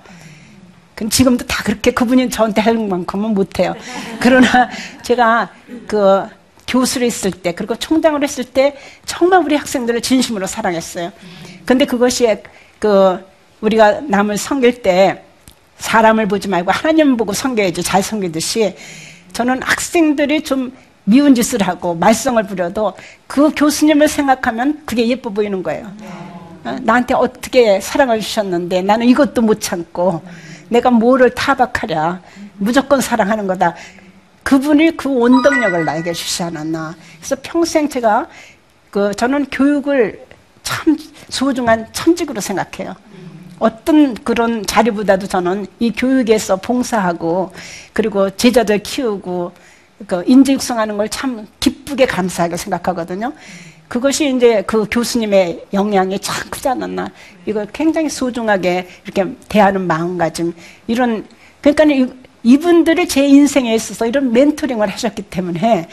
지금도 1.10 1.46
다 1.48 1.63
그렇게 1.63 1.91
그분이 1.91 2.29
저한테 2.29 2.62
할 2.62 2.75
만큼은 2.75 3.34
못해요. 3.34 3.75
그러나 4.20 4.70
제가 5.03 5.50
그 5.88 6.25
교수를 6.67 7.08
했을 7.08 7.31
때 7.31 7.53
그리고 7.53 7.75
총장을 7.75 8.22
했을 8.24 8.43
때 8.43 8.77
정말 9.05 9.43
우리 9.43 9.55
학생들을 9.55 10.01
진심으로 10.01 10.48
사랑했어요. 10.48 11.12
근데 11.65 11.86
그것이 11.86 12.38
그 12.79 13.24
우리가 13.62 14.01
남을 14.01 14.38
섬길 14.38 14.81
때 14.81 15.24
사람을 15.77 16.27
보지 16.27 16.48
말고 16.48 16.72
하나님 16.72 17.17
보고 17.17 17.34
섬겨야지 17.34 17.84
잘 17.84 18.03
섬기듯이 18.03 18.75
저는 19.34 19.62
학생들이 19.63 20.43
좀 20.43 20.72
미운 21.03 21.34
짓을 21.34 21.62
하고 21.63 21.96
말썽을 21.96 22.43
부려도 22.43 22.93
그 23.27 23.51
교수님을 23.55 24.08
생각하면 24.08 24.84
그게 24.86 25.08
예뻐 25.08 25.29
보이는 25.31 25.63
거예요. 25.63 25.91
어, 26.63 26.77
나한테 26.81 27.15
어떻게 27.15 27.79
사랑을 27.79 28.20
주셨는데 28.20 28.84
나는 28.84 29.08
이것도 29.08 29.41
못 29.41 29.60
참고 29.60 30.22
내가 30.71 30.89
뭐를 30.89 31.31
타박하랴 31.31 32.21
무조건 32.57 33.01
사랑하는 33.01 33.45
거다. 33.45 33.75
그분이 34.43 34.95
그 34.97 35.13
원동력을 35.13 35.83
나에게 35.85 36.13
주시지 36.13 36.43
않았나. 36.43 36.95
그래서 37.17 37.35
평생 37.43 37.89
제가 37.89 38.27
그 38.89 39.13
저는 39.13 39.45
교육을 39.51 40.25
참 40.63 40.97
소중한 41.29 41.87
천직으로 41.91 42.39
생각해요. 42.39 42.95
어떤 43.59 44.15
그런 44.15 44.65
자리보다도 44.65 45.27
저는 45.27 45.67
이 45.79 45.91
교육에서 45.91 46.55
봉사하고 46.55 47.51
그리고 47.93 48.29
제자들 48.35 48.79
키우고 48.79 49.51
그 50.07 50.23
인재 50.25 50.53
육성하는 50.53 50.97
걸 50.97 51.07
참 51.09 51.45
기쁘게 51.59 52.05
감사하게 52.05 52.57
생각하거든요. 52.57 53.33
그것이 53.91 54.33
이제 54.33 54.63
그 54.65 54.88
교수님의 54.89 55.65
영향이 55.74 56.17
참 56.19 56.50
크지 56.50 56.69
않았나. 56.69 57.12
이걸 57.45 57.67
굉장히 57.74 58.07
소중하게 58.07 58.88
이렇게 59.03 59.36
대하는 59.50 59.86
마음가짐 59.86 60.53
이런 60.88 61.27
그러니까 61.60 62.13
이분들이 62.41 63.10
제 63.10 63.27
인생에 63.27 63.75
있어서 63.75 64.05
이런 64.05 64.31
멘토링을 64.31 64.88
하셨기 64.88 65.24
때문에 65.24 65.89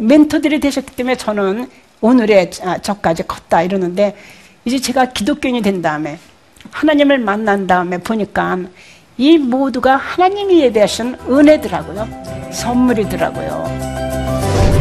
멘토들이 0.00 0.58
되셨기 0.58 0.96
때문에 0.96 1.16
저는 1.16 1.68
오늘의 2.00 2.50
저까지 2.80 3.24
컸다 3.24 3.60
이러는데 3.60 4.16
이제 4.64 4.80
제가 4.80 5.12
기독교인이 5.12 5.60
된 5.60 5.82
다음에 5.82 6.18
하나님을 6.70 7.18
만난 7.18 7.66
다음에 7.66 7.98
보니까 7.98 8.58
이 9.18 9.36
모두가 9.36 9.96
하나님이 9.96 10.62
예배하신 10.62 11.16
은혜더라고요. 11.28 12.08
선물이더라고요. 12.52 14.71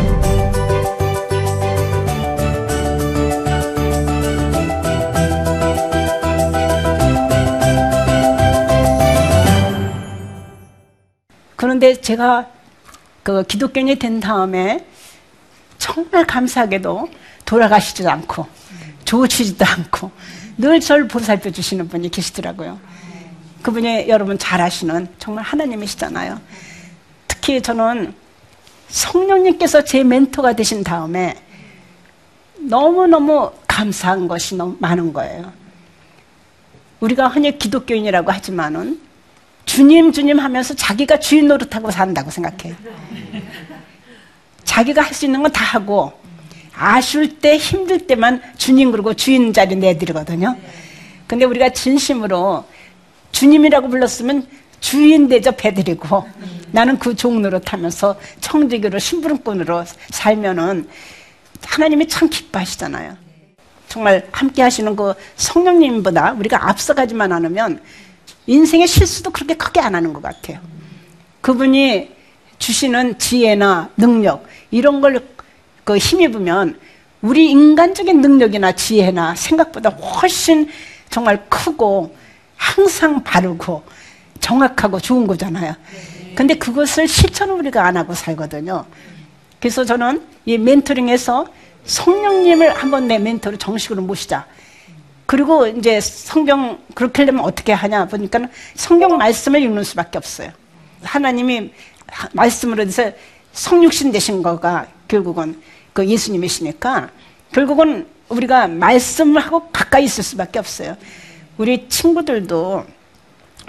그런데 11.62 11.94
제가 11.94 12.48
그 13.22 13.44
기독교인이 13.44 13.98
된 13.98 14.20
다음에 14.20 14.84
정말 15.78 16.26
감사하게도 16.26 17.08
돌아가시지도 17.46 18.10
않고 18.10 18.48
좋으시지도 19.06 19.64
않고 19.64 20.10
늘절 20.58 21.08
보살펴 21.08 21.52
주시는 21.52 21.88
분이 21.88 22.10
계시더라고요. 22.10 22.80
그분이 23.62 24.10
여러분 24.10 24.40
잘 24.40 24.60
아시는 24.60 25.08
정말 25.20 25.44
하나님이시잖아요. 25.44 26.42
특히 27.28 27.62
저는 27.62 28.16
성령님께서 28.88 29.84
제 29.84 30.04
멘토가 30.04 30.54
되신 30.54 30.84
다음에 30.84 31.36
너무너무 32.58 33.52
감사한 33.68 34.28
것이 34.28 34.56
너무 34.56 34.78
많은 34.80 35.14
거예요. 35.14 35.54
우리가 37.02 37.28
흔히 37.28 37.56
기독교인이라고 37.56 38.32
하지만은 38.32 39.11
주님, 39.66 40.12
주님 40.12 40.40
하면서 40.40 40.74
자기가 40.74 41.20
주인 41.20 41.48
노릇하고 41.48 41.92
산다고 41.92 42.30
생각해요. 42.32 42.76
자기가 44.64 45.02
할 45.02 45.14
수 45.14 45.26
있는 45.26 45.42
건 45.44 45.52
다 45.52 45.64
하고 45.64 46.14
아쉬울 46.74 47.40
때 47.40 47.58
힘들 47.58 48.08
때만 48.08 48.42
주님 48.58 48.92
그러고 48.92 49.14
주인 49.14 49.54
자리 49.54 49.76
내드리거든요. 49.76 50.58
근데 51.28 51.46
우리가 51.46 51.70
진심으로 51.70 52.66
주님이라고 53.32 53.88
불렀으면 53.90 54.48
주인 54.80 55.28
대접해드리고 55.28 56.26
나는 56.72 56.98
그 56.98 57.16
종로로 57.16 57.60
타면서 57.60 58.18
청지기로 58.40 58.98
심부름꾼으로 58.98 59.86
살면은 60.10 60.88
하나님이 61.66 62.08
참 62.08 62.30
기뻐하시잖아요. 62.30 63.16
정말 63.88 64.28
함께 64.32 64.62
하시는 64.64 64.96
그 64.96 65.14
성령님보다 65.36 66.32
우리가 66.32 66.70
앞서가지만 66.70 67.32
않으면 67.32 67.82
인생의 68.48 68.88
실수도 68.88 69.32
그렇게 69.32 69.54
크게 69.56 69.80
안 69.80 69.96
하는 69.96 70.14
것 70.14 70.22
같아요. 70.22 70.60
그분이 71.42 72.12
주시는 72.60 73.18
지혜나 73.18 73.90
능력 73.98 74.46
이런 74.72 75.02
걸 75.02 75.32
그 75.84 75.98
힘입으면 75.98 76.80
우리 77.22 77.50
인간적인 77.52 78.22
능력이나 78.22 78.72
지혜나 78.74 79.36
생각보다 79.36 79.90
훨씬 79.90 80.70
정말 81.10 81.46
크고 81.50 82.16
항상 82.56 83.24
바르고 83.24 83.84
정확하고 84.40 85.00
좋은 85.00 85.28
거잖아요. 85.28 85.76
근데 86.36 86.54
그것을 86.56 87.08
실천을 87.08 87.56
우리가 87.56 87.86
안 87.86 87.98
하고 87.98 88.14
살거든요. 88.14 88.86
그래서 89.60 89.84
저는 89.84 90.24
이 90.46 90.58
멘토링에서 90.58 91.46
성령님을 91.86 92.76
한번 92.76 93.08
내 93.08 93.20
멘토로 93.20 93.58
정식으로 93.58 94.02
모시자. 94.02 94.46
그리고 95.26 95.68
이제 95.68 96.02
성경 96.02 96.80
그렇게 96.94 97.22
하려면 97.22 97.46
어떻게 97.46 97.74
하냐 97.74 98.06
보니까 98.08 98.40
성경 98.76 99.18
말씀을 99.18 99.62
읽는 99.62 99.84
수밖에 99.84 100.18
없어요. 100.18 100.52
하나님이 101.04 101.72
말씀으로 102.34 102.84
해서 102.84 103.12
성육신 103.54 104.12
되신 104.12 104.44
거가 104.44 104.88
결국은 105.08 105.62
그 105.94 106.06
예수님이시니까 106.06 107.10
결국은 107.52 108.08
우리가 108.30 108.68
말씀을 108.68 109.42
하고 109.42 109.70
가까이 109.72 110.06
있을 110.06 110.24
수밖에 110.24 110.60
없어요. 110.60 110.96
우리 111.58 111.88
친구들도 111.90 112.86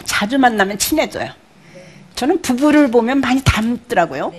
자주 0.04 0.38
만나면 0.38 0.78
친해져요. 0.78 1.30
저는 2.14 2.42
부부를 2.42 2.90
보면 2.90 3.20
많이 3.20 3.42
닮더라고요. 3.42 4.32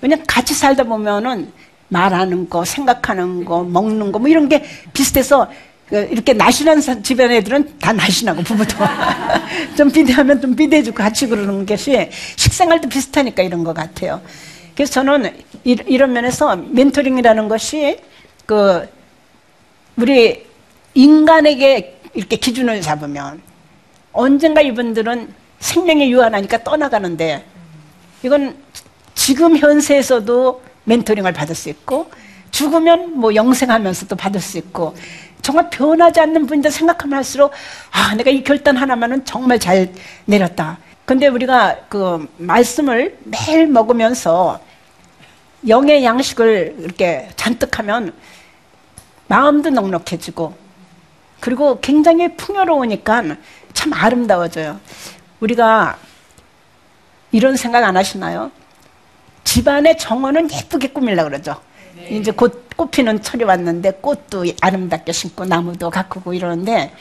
왜냐면 0.00 0.24
같이 0.26 0.54
살다 0.54 0.84
보면은 0.84 1.52
말하는 1.88 2.48
거, 2.48 2.64
생각하는 2.64 3.44
거, 3.44 3.64
먹는 3.64 4.12
거, 4.12 4.18
뭐 4.18 4.28
이런 4.28 4.48
게 4.48 4.64
비슷해서 4.92 5.50
그 5.50 5.54
이렇게 5.90 6.32
날씬한 6.32 7.02
집안 7.02 7.32
애들은 7.32 7.78
다 7.80 7.92
날씬하고 7.92 8.42
부부도 8.42 8.76
좀 9.76 9.90
비대하면 9.90 10.40
좀 10.40 10.54
비대해주고 10.54 10.96
같이 10.96 11.26
그러는 11.26 11.66
것이 11.66 12.08
식생활도 12.36 12.88
비슷하니까 12.88 13.42
이런 13.42 13.64
것 13.64 13.74
같아요. 13.74 14.20
그래서 14.74 14.92
저는 14.92 15.36
이런 15.64 16.12
면에서 16.12 16.56
멘토링이라는 16.56 17.48
것이 17.48 17.98
그 18.46 18.88
우리 19.96 20.46
인간에게 20.94 22.00
이렇게 22.14 22.36
기준을 22.36 22.80
잡으면 22.80 23.42
언젠가 24.12 24.60
이분들은 24.60 25.34
생명이 25.58 26.10
유한하니까 26.12 26.64
떠나가는데 26.64 27.44
이건 28.22 28.56
지금 29.14 29.56
현세에서도 29.56 30.62
멘토링을 30.84 31.32
받을 31.32 31.54
수 31.54 31.68
있고 31.68 32.10
죽으면 32.50 33.18
뭐 33.18 33.34
영생하면서도 33.34 34.16
받을 34.16 34.40
수 34.40 34.58
있고 34.58 34.94
정말 35.42 35.70
변하지 35.70 36.20
않는 36.20 36.46
분인데 36.46 36.70
생각하면 36.70 37.16
할수록 37.16 37.52
아 37.90 38.14
내가 38.14 38.30
이 38.30 38.42
결단 38.44 38.76
하나만은 38.76 39.24
정말 39.24 39.58
잘 39.58 39.92
내렸다. 40.26 40.78
근데 41.04 41.26
우리가 41.26 41.76
그 41.88 42.28
말씀을 42.36 43.18
매일 43.24 43.66
먹으면서 43.66 44.60
영의 45.68 46.04
양식을 46.04 46.76
이렇게 46.78 47.28
잔뜩 47.36 47.78
하면 47.78 48.12
마음도 49.26 49.70
넉넉해지고 49.70 50.54
그리고 51.40 51.80
굉장히 51.80 52.36
풍요로우니까 52.36 53.36
참 53.72 53.92
아름다워져요. 53.92 54.78
우리가 55.40 55.98
이런 57.32 57.56
생각 57.56 57.84
안 57.84 57.96
하시나요? 57.96 58.50
집안의 59.44 59.98
정원은 59.98 60.50
예쁘게 60.52 60.88
꾸밀라 60.88 61.24
그러죠. 61.24 61.60
이제 62.10 62.32
곧 62.32 62.68
꽃피는 62.76 63.22
철이 63.22 63.44
왔는데 63.44 63.92
꽃도 64.00 64.44
아름답게 64.60 65.12
심고 65.12 65.44
나무도 65.44 65.90
가꾸고 65.90 66.34
이러는데 66.34 66.92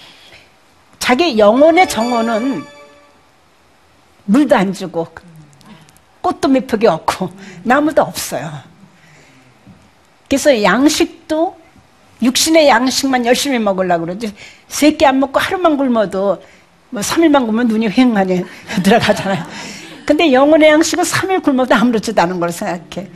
자기 1.00 1.38
영혼의 1.38 1.90
정원은 1.90 2.64
물도 4.26 4.56
안 4.56 4.72
주고 4.74 5.08
꽃도 6.22 6.48
미쁘게 6.50 6.88
없고 6.88 7.32
나무도 7.64 8.04
없어요. 8.04 8.52
그래서 10.28 10.62
양식도 10.62 11.58
육신의 12.22 12.68
양식만 12.68 13.26
열심히 13.26 13.58
먹으려고 13.58 14.06
그러지 14.06 14.36
세끼 14.68 15.06
안 15.06 15.20
먹고 15.20 15.40
하루만 15.40 15.78
굶어도 15.78 16.44
뭐 16.92 17.02
3일만 17.02 17.46
굶으면 17.46 17.68
눈이 17.68 17.90
휑하니 17.90 18.46
들어가잖아요. 18.84 19.44
근데 20.06 20.32
영혼의 20.32 20.70
양식은 20.70 21.04
3일 21.04 21.42
굶어도 21.42 21.74
아무렇지도 21.74 22.22
않은 22.22 22.40
걸 22.40 22.52
생각해. 22.52 23.10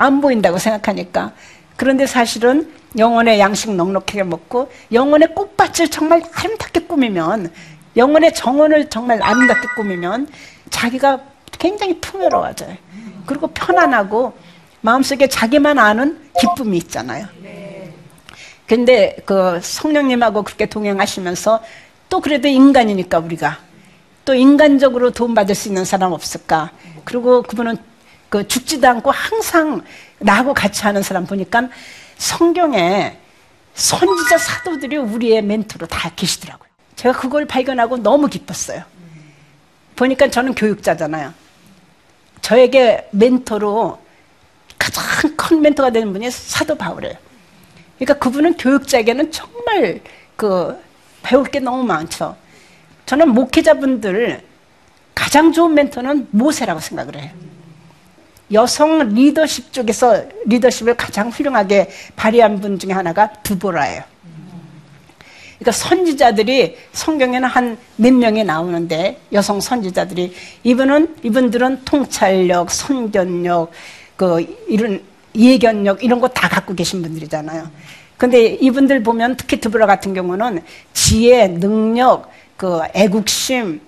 안 0.00 0.22
보인다고 0.22 0.56
생각하니까. 0.56 1.32
그런데 1.76 2.06
사실은 2.06 2.72
영혼의 2.96 3.38
양식 3.38 3.70
넉넉하게 3.74 4.22
먹고 4.22 4.72
영혼의 4.92 5.34
꽃밭을 5.34 5.88
정말 5.88 6.22
아름답게 6.32 6.80
꾸미면 6.86 7.52
영혼의 7.96 8.34
정원을 8.34 8.88
정말 8.88 9.22
아름답게 9.22 9.68
꾸미면 9.76 10.28
자기가 10.70 11.20
굉장히 11.58 12.00
풍요로워져요. 12.00 12.76
그리고 13.26 13.48
편안하고 13.48 14.32
마음속에 14.80 15.26
자기만 15.26 15.78
아는 15.78 16.18
기쁨이 16.40 16.78
있잖아요. 16.78 17.26
근데 18.66 19.16
그 19.26 19.60
성령님하고 19.62 20.44
그렇게 20.44 20.64
동행하시면서 20.64 21.60
또 22.08 22.20
그래도 22.20 22.48
인간이니까 22.48 23.18
우리가 23.18 23.58
또 24.24 24.34
인간적으로 24.34 25.10
도움받을 25.10 25.54
수 25.54 25.68
있는 25.68 25.84
사람 25.84 26.12
없을까? 26.12 26.70
그리고 27.04 27.42
그분은 27.42 27.89
그 28.30 28.46
죽지도 28.46 28.88
않고 28.88 29.10
항상 29.10 29.82
나하고 30.18 30.54
같이 30.54 30.82
하는 30.84 31.02
사람 31.02 31.26
보니까 31.26 31.68
성경에 32.16 33.18
선지자 33.74 34.38
사도들이 34.38 34.96
우리의 34.96 35.42
멘토로 35.42 35.86
다 35.86 36.10
계시더라고요. 36.14 36.70
제가 36.96 37.18
그걸 37.18 37.44
발견하고 37.44 37.98
너무 37.98 38.28
기뻤어요. 38.28 38.84
보니까 39.96 40.30
저는 40.30 40.54
교육자잖아요. 40.54 41.34
저에게 42.40 43.08
멘토로 43.10 44.00
가장 44.78 45.04
큰 45.36 45.60
멘토가 45.60 45.90
되는 45.90 46.12
분이 46.12 46.30
사도 46.30 46.76
바울이에요. 46.76 47.14
그러니까 47.98 48.14
그분은 48.14 48.56
교육자에게는 48.56 49.32
정말 49.32 50.00
그 50.36 50.80
배울 51.22 51.44
게 51.44 51.58
너무 51.58 51.82
많죠. 51.84 52.36
저는 53.06 53.30
목회자분들 53.30 54.42
가장 55.14 55.52
좋은 55.52 55.74
멘토는 55.74 56.28
모세라고 56.30 56.80
생각을 56.80 57.16
해요. 57.16 57.49
여성 58.52 58.98
리더십 59.14 59.72
쪽에서 59.72 60.24
리더십을 60.46 60.96
가장 60.96 61.28
훌륭하게 61.28 61.90
발휘한 62.16 62.60
분 62.60 62.78
중에 62.78 62.92
하나가 62.92 63.32
두보라예요. 63.42 64.02
그러니까 65.58 65.72
선지자들이 65.72 66.76
성경에는 66.92 67.48
한 67.48 67.76
몇 67.96 68.14
명이 68.14 68.44
나오는데 68.44 69.20
여성 69.32 69.60
선지자들이 69.60 70.34
이분은 70.64 71.16
이분들은 71.22 71.82
통찰력, 71.84 72.70
선견력, 72.70 73.70
그 74.16 74.56
이런 74.68 75.02
예견력 75.36 76.02
이런 76.02 76.18
거 76.18 76.28
다 76.28 76.48
갖고 76.48 76.74
계신 76.74 77.02
분들이잖아요. 77.02 77.70
근데 78.16 78.46
이분들 78.46 79.02
보면 79.02 79.36
특히 79.36 79.60
두보라 79.60 79.86
같은 79.86 80.14
경우는 80.14 80.62
지혜, 80.94 81.46
능력, 81.46 82.30
그 82.56 82.80
애국심, 82.94 83.80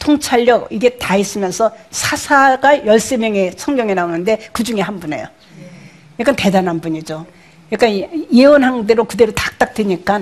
통찰력 0.00 0.68
이게 0.70 0.96
다 0.98 1.14
있으면서 1.14 1.70
사사가 1.90 2.78
13명의 2.78 3.56
성경에 3.56 3.94
나오는데 3.94 4.48
그 4.50 4.64
중에 4.64 4.80
한 4.80 4.98
분이에요. 4.98 5.26
그러니까 6.16 6.42
대단한 6.42 6.80
분이죠. 6.80 7.24
그러니까 7.70 8.08
예언한 8.32 8.86
대로 8.86 9.04
그대로 9.04 9.30
탁탁 9.32 9.74
되니까 9.74 10.20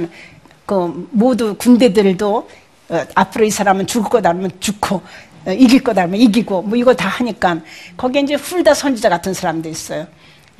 그 0.67 1.09
모두 1.11 1.55
군대들도 1.57 2.51
어, 2.91 3.05
앞으로 3.15 3.45
이 3.45 3.51
사람은 3.51 3.87
죽을 3.87 4.11
거다 4.11 4.31
하면 4.31 4.51
죽고 4.61 5.03
어, 5.47 5.53
이길 5.53 5.83
거다 5.83 6.03
하면 6.03 6.21
이기고 6.21 6.63
뭐 6.63 6.77
이거 6.77 6.95
다 6.95 7.09
하니까 7.09 7.61
거기에 7.97 8.23
이제 8.23 8.35
훌다 8.35 8.75
선지자 8.75 9.09
같은 9.09 9.33
사람도 9.33 9.69
있어요. 9.69 10.07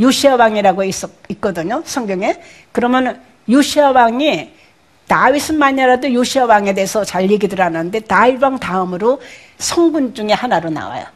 요시아 0.01 0.37
왕이라고 0.37 0.85
있었, 0.85 1.11
있거든요. 1.31 1.83
성경에. 1.85 2.37
그러면 2.73 3.21
요시아 3.49 3.91
왕이 3.91 4.53
다윗은 5.09 5.59
만이라도 5.59 6.13
요시아 6.13 6.45
왕에 6.45 6.75
대해서 6.75 7.05
잘 7.05 7.31
얘기들 7.31 7.61
하는데 7.61 7.99
다윗 8.01 8.43
왕 8.43 8.59
다음으로 8.59 9.21
성군 9.59 10.15
중에 10.15 10.33
하나로 10.33 10.71
나와요. 10.71 11.07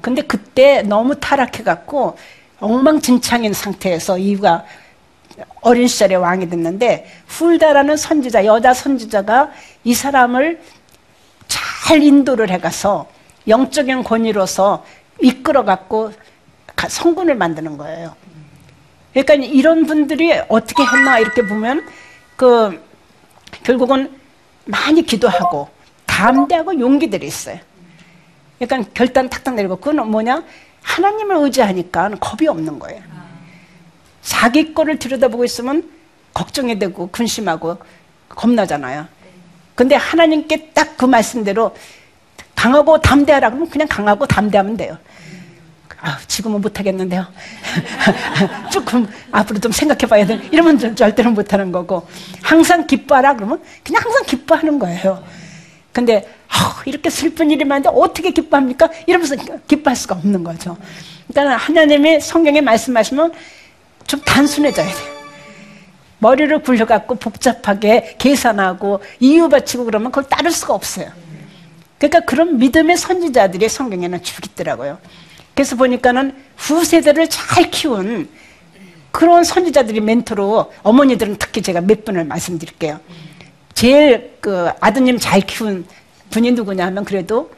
근데 0.00 0.22
그때 0.22 0.82
너무 0.82 1.18
타락해 1.18 1.64
갖고 1.64 2.16
엉망진창인 2.60 3.52
상태에서 3.52 4.18
이유가 4.18 4.64
어린 5.60 5.86
시절에 5.86 6.14
왕이 6.14 6.48
됐는데 6.48 7.06
훌다라는 7.26 7.96
선지자 7.96 8.44
여자 8.46 8.72
선지자가 8.72 9.50
이 9.84 9.94
사람을 9.94 10.60
잘 11.48 12.02
인도를 12.02 12.50
해가서 12.50 13.08
영적인 13.46 14.04
권위로서 14.04 14.84
이끌어 15.20 15.64
갖고 15.64 16.12
성군을 16.76 17.34
만드는 17.34 17.76
거예요. 17.76 18.14
그러니까 19.12 19.34
이런 19.34 19.86
분들이 19.86 20.32
어떻게 20.48 20.84
했나 20.84 21.18
이렇게 21.18 21.42
보면 21.42 21.84
그 22.36 22.87
결국은 23.62 24.10
많이 24.64 25.02
기도하고 25.02 25.68
담대하고 26.06 26.78
용기들이 26.78 27.26
있어요. 27.26 27.58
그러니까 28.58 28.90
결단 28.94 29.28
탁탁 29.28 29.54
내리고 29.54 29.76
그건 29.76 30.10
뭐냐 30.10 30.42
하나님을 30.82 31.36
의지하니까 31.36 32.10
겁이 32.20 32.48
없는 32.48 32.78
거예요. 32.78 33.02
자기 34.22 34.74
거를 34.74 34.98
들여다보고 34.98 35.44
있으면 35.44 35.88
걱정이 36.34 36.78
되고 36.78 37.08
근심하고 37.10 37.78
겁나잖아요. 38.28 39.06
근데 39.74 39.94
하나님께 39.94 40.70
딱 40.74 40.88
그 40.98 41.06
말씀대로 41.06 41.74
강하고 42.56 43.00
담대하라 43.00 43.50
그러면 43.50 43.70
그냥 43.70 43.86
강하고 43.86 44.26
담대하면 44.26 44.76
돼요. 44.76 44.98
아, 46.00 46.18
지금은 46.26 46.60
못하겠는데요. 46.60 47.26
조금 48.70 49.08
앞으로 49.32 49.58
좀 49.58 49.72
생각해 49.72 50.06
봐야 50.08 50.24
돼. 50.24 50.40
이러면 50.52 50.94
절대로 50.94 51.30
못하는 51.32 51.72
거고. 51.72 52.06
항상 52.42 52.86
기뻐하라 52.86 53.34
그러면 53.34 53.60
그냥 53.82 54.02
항상 54.04 54.24
기뻐하는 54.24 54.78
거예요. 54.78 55.24
근데, 55.92 56.32
아, 56.48 56.80
이렇게 56.84 57.10
슬픈 57.10 57.50
일이 57.50 57.64
많은데 57.64 57.90
어떻게 57.92 58.30
기뻐합니까? 58.30 58.88
이러면서 59.06 59.34
기뻐할 59.66 59.96
수가 59.96 60.14
없는 60.16 60.44
거죠. 60.44 60.76
그러니까 61.26 61.56
하나님이 61.56 62.20
성경에 62.20 62.60
말씀하시면 62.60 63.32
좀 64.06 64.20
단순해져야 64.20 64.86
돼요. 64.86 65.18
머리를 66.20 66.62
굴려갖고 66.62 67.16
복잡하게 67.16 68.16
계산하고 68.18 69.00
이유 69.20 69.48
바치고 69.48 69.84
그러면 69.84 70.10
그걸 70.10 70.28
따를 70.28 70.50
수가 70.50 70.74
없어요. 70.74 71.10
그러니까 71.98 72.20
그런 72.20 72.58
믿음의 72.58 72.96
선지자들이 72.96 73.68
성경에는 73.68 74.22
쭉 74.22 74.44
있더라고요. 74.46 74.98
그래서 75.58 75.74
보니까는 75.74 76.36
후세대를 76.56 77.28
잘 77.28 77.68
키운 77.72 78.28
그런 79.10 79.42
선지자들이 79.42 80.00
멘토로 80.00 80.72
어머니들은 80.84 81.34
특히 81.40 81.62
제가 81.62 81.80
몇 81.80 82.04
분을 82.04 82.22
말씀드릴게요. 82.22 83.00
제일 83.74 84.36
그 84.40 84.70
아드님 84.78 85.18
잘 85.18 85.40
키운 85.40 85.84
분이 86.30 86.52
누구냐 86.52 86.86
하면 86.86 87.04
그래도 87.04 87.50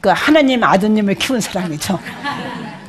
그 0.00 0.10
하나님 0.10 0.62
아드님을 0.62 1.16
키운 1.16 1.40
사람이죠. 1.40 1.98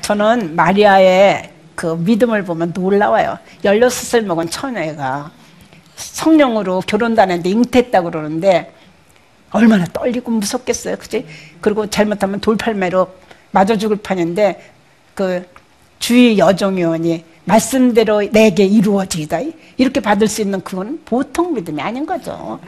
저는 0.02 0.56
마리아의 0.56 1.50
그 1.74 1.96
믿음을 1.96 2.44
보면 2.44 2.74
놀라워요. 2.76 3.40
16살 3.64 4.26
먹은 4.26 4.52
처녀가 4.52 5.32
성령으로 5.96 6.84
했는데 7.32 7.50
잉태했다고 7.50 8.12
그러는데 8.12 8.72
얼마나 9.50 9.86
떨리고 9.86 10.30
무섭겠어요. 10.30 10.98
그지? 10.98 11.26
그리고 11.62 11.90
잘못하면 11.90 12.40
돌팔매로 12.42 13.21
맞아 13.52 13.78
죽을 13.78 13.98
판인데 13.98 14.72
그 15.14 15.46
주의 16.00 16.38
여종위원이 16.38 17.24
말씀대로 17.44 18.22
내게 18.32 18.66
이루어지다 18.66 19.40
이렇게 19.78 20.00
받을 20.00 20.28
수 20.28 20.42
있는 20.42 20.62
그건 20.62 21.02
보통 21.06 21.54
믿음이 21.54 21.82
아닌 21.82 22.06
거죠. 22.06 22.60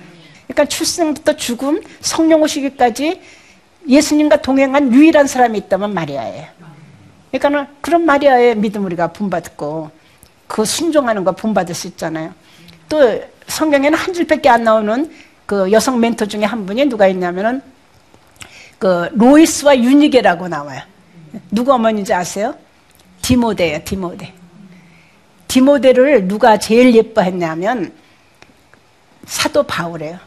그러니까 0.48 0.66
출생부터 0.66 1.36
죽음, 1.36 1.82
성령 2.02 2.42
오시기까지 2.42 3.22
예수님과 3.88 4.42
동행한 4.42 4.94
유일한 4.94 5.28
사람이 5.28 5.58
있다면 5.60 5.94
마리아예요. 5.94 6.48
그러니까 7.32 7.68
그런 7.82 8.06
마리아의 8.06 8.58
믿음 8.58 8.86
우리가 8.86 9.08
본받고 9.08 9.90
그 10.48 10.66
순종하는 10.66 11.24
거 11.24 11.32
본받을 11.32 11.74
수 11.74 11.88
있잖아요. 11.88 12.34
또 12.88 13.22
성경에는 13.48 13.98
한 13.98 14.14
줄밖에 14.14 14.50
안 14.50 14.64
나오는 14.64 15.12
그 15.46 15.72
여성 15.72 16.00
멘토 16.00 16.28
중에 16.28 16.44
한 16.44 16.66
분이 16.66 16.86
누가 16.86 17.08
있냐면은 17.08 17.62
그 18.84 19.08
로이스와 19.14 19.78
유니게라고 19.78 20.50
나와요. 20.50 20.82
누구 21.50 21.72
어머니인지 21.72 22.14
아세요? 22.14 22.54
디모데예요, 23.22 23.80
디모데. 23.86 24.34
디모데를 25.48 26.28
누가 26.28 26.58
제일 26.58 26.94
예뻐했냐면 26.94 27.94
사도 29.26 29.64
바울이에요. 29.64 30.20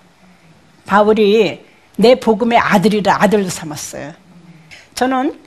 바울이 0.87 1.66
내 1.99 2.14
복음의 2.19 2.59
아들이라 2.59 3.25
아들로 3.25 3.47
삼았어요. 3.51 4.14
저는 4.95 5.38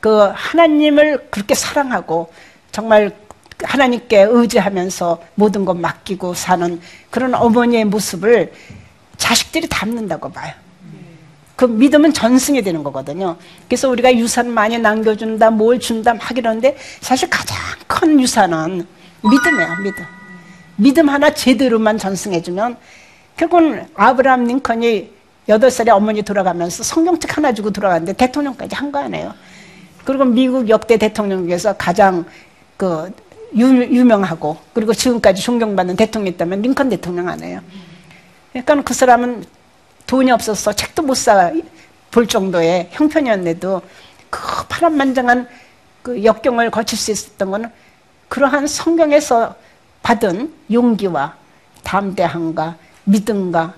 그그 0.00 0.32
하나님을 0.34 1.28
그렇게 1.30 1.54
사랑하고 1.54 2.32
정말 2.72 3.16
하나님께 3.62 4.22
의지하면서 4.22 5.22
모든 5.36 5.64
것 5.64 5.76
맡기고 5.76 6.34
사는 6.34 6.80
그런 7.10 7.32
어머니의 7.32 7.84
모습을 7.84 8.52
자식들이 9.18 9.68
닮는다고 9.68 10.32
봐요. 10.32 10.65
그 11.56 11.64
믿음은 11.64 12.12
전승이 12.12 12.62
되는 12.62 12.84
거거든요. 12.84 13.36
그래서 13.66 13.88
우리가 13.88 14.14
유산 14.16 14.50
많이 14.52 14.78
남겨준다, 14.78 15.50
뭘 15.50 15.80
준다 15.80 16.12
막 16.14 16.36
이러는데 16.36 16.76
사실 17.00 17.28
가장 17.30 17.56
큰 17.86 18.20
유산은 18.20 18.86
믿음이에요, 19.22 19.76
믿음. 19.82 20.04
믿음 20.76 21.08
하나 21.08 21.30
제대로만 21.32 21.96
전승해주면 21.96 22.76
결국은 23.38 23.88
아브라함 23.94 24.44
링컨이 24.44 25.10
여덟 25.48 25.70
살에 25.70 25.90
어머니 25.90 26.22
돌아가면서 26.22 26.82
성경책 26.82 27.36
하나 27.36 27.52
주고 27.54 27.70
돌아갔는데 27.70 28.12
대통령까지 28.14 28.74
한 28.74 28.92
거 28.92 28.98
아니에요. 28.98 29.32
그리고 30.04 30.24
미국 30.24 30.68
역대 30.68 30.96
대통령 30.98 31.44
중에서 31.44 31.72
가장 31.72 32.24
그 32.76 33.10
유, 33.56 34.04
명하고 34.04 34.58
그리고 34.74 34.92
지금까지 34.92 35.42
존경받는 35.42 35.96
대통령이 35.96 36.34
있다면 36.34 36.62
링컨 36.62 36.90
대통령 36.90 37.28
아니에요. 37.28 37.60
그러니까 38.52 38.82
그 38.82 38.92
사람은 38.92 39.44
돈이 40.06 40.30
없어서 40.30 40.72
책도 40.72 41.02
못 41.02 41.14
사 41.16 41.52
볼 42.16 42.26
정도의 42.26 42.88
형편이었는데도 42.92 43.82
그 44.30 44.66
파란만장한 44.68 45.46
그 46.02 46.24
역경을 46.24 46.70
거칠 46.70 46.96
수 46.96 47.10
있었던 47.10 47.50
거는 47.50 47.70
그러한 48.28 48.66
성경에서 48.66 49.54
받은 50.02 50.50
용기와 50.72 51.36
담대함과 51.82 52.76
믿음과 53.04 53.74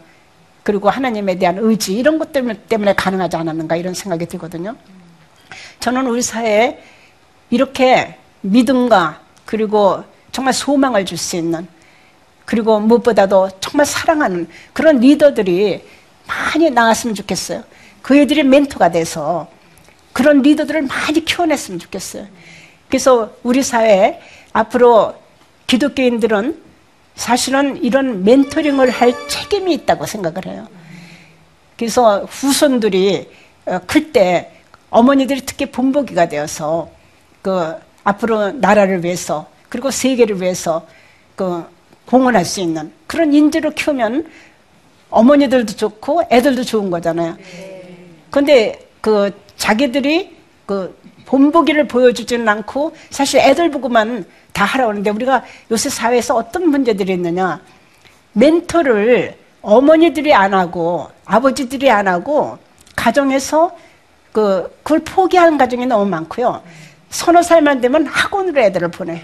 그리고 0.63 0.89
하나님에 0.89 1.37
대한 1.37 1.59
의지 1.59 1.95
이런 1.95 2.17
것 2.17 2.31
때문에 2.33 2.95
가능하지 2.95 3.37
않았는가 3.37 3.75
이런 3.75 3.93
생각이 3.93 4.27
들거든요. 4.27 4.77
저는 5.81 6.07
우리 6.07 6.23
사회에 6.23 6.81
이렇게 7.51 8.17
믿음과 8.43 9.21
그리고 9.47 10.05
정말 10.31 10.55
소망을 10.55 11.05
줄 11.05 11.19
수 11.19 11.37
있는 11.37 11.67
그리고 12.45 12.79
무엇보다도 12.79 13.51
정말 13.59 13.85
사랑하는 13.85 14.49
그런 14.73 15.01
리더들이 15.01 15.85
많이 16.29 16.71
나왔으면 16.71 17.17
좋겠어요. 17.17 17.65
그 18.03 18.17
애들이 18.17 18.45
멘토가 18.45 18.91
돼서 18.91 19.49
그런 20.13 20.43
리더들을 20.43 20.83
많이 20.83 21.25
키워냈으면 21.25 21.81
좋겠어요. 21.81 22.27
그래서 22.89 23.33
우리 23.43 23.63
사회에 23.63 24.21
앞으로 24.53 25.15
기독교인들은 25.67 26.63
사실은 27.15 27.83
이런 27.83 28.25
멘토링을 28.25 28.91
할 28.91 29.13
책임이 29.29 29.75
있다고 29.75 30.07
생각을 30.07 30.47
해요. 30.47 30.69
그래서 31.77 32.25
후손들이 32.25 33.29
어, 33.67 33.81
클때 33.87 34.53
어머니들이 34.91 35.43
특히 35.45 35.67
본보기가 35.67 36.29
되어서 36.29 36.91
그 37.43 37.75
앞으로 38.05 38.53
나라를 38.53 39.05
위해서 39.05 39.49
그리고 39.69 39.91
세계를 39.91 40.41
위해서 40.41 40.87
그 41.37 41.65
공헌할 42.07 42.45
수 42.45 42.61
있는 42.61 42.93
그런 43.07 43.35
인재로 43.35 43.73
키우면 43.73 44.31
어머니들도 45.11 45.75
좋고 45.75 46.25
애들도 46.31 46.65
좋은 46.65 46.91
거잖아요. 46.91 47.37
근데 48.31 48.79
그 49.01 49.31
자기들이 49.57 50.37
그 50.67 50.97
본보기를 51.25 51.89
보여주지는 51.89 52.49
않고 52.49 52.95
사실 53.11 53.41
애들 53.41 53.71
보고만 53.71 54.25
다 54.53 54.65
하라고 54.65 54.91
하는데 54.91 55.11
우리가 55.11 55.45
요새 55.71 55.89
사회에서 55.89 56.35
어떤 56.37 56.69
문제들이 56.69 57.13
있느냐. 57.13 57.61
멘토를 58.33 59.37
어머니들이 59.61 60.33
안 60.33 60.55
하고 60.55 61.09
아버지들이 61.25 61.91
안 61.91 62.09
하고 62.09 62.59
가정에서 62.97 63.77
그, 64.33 64.71
그걸 64.83 65.01
포기하는 65.01 65.59
가정이 65.59 65.87
너무 65.87 66.07
많고요. 66.07 66.63
서너 67.11 67.43
살만 67.43 67.81
되면 67.81 68.07
학원으로 68.07 68.61
애들을 68.61 68.91
보내요. 68.91 69.21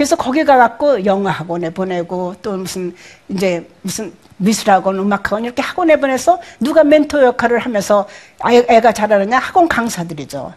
그래서 0.00 0.16
거기 0.16 0.42
가갖고 0.46 1.04
영어 1.04 1.28
학원에 1.28 1.68
보내고 1.68 2.34
또 2.40 2.56
무슨 2.56 2.96
이제 3.28 3.68
무슨 3.82 4.10
미술학원, 4.38 4.98
음악학원 4.98 5.44
이렇게 5.44 5.60
학원에 5.60 6.00
보내서 6.00 6.40
누가 6.58 6.82
멘토 6.82 7.22
역할을 7.22 7.58
하면서 7.58 8.08
애가 8.42 8.92
잘하느냐 8.92 9.38
학원 9.38 9.68
강사들이죠. 9.68 10.54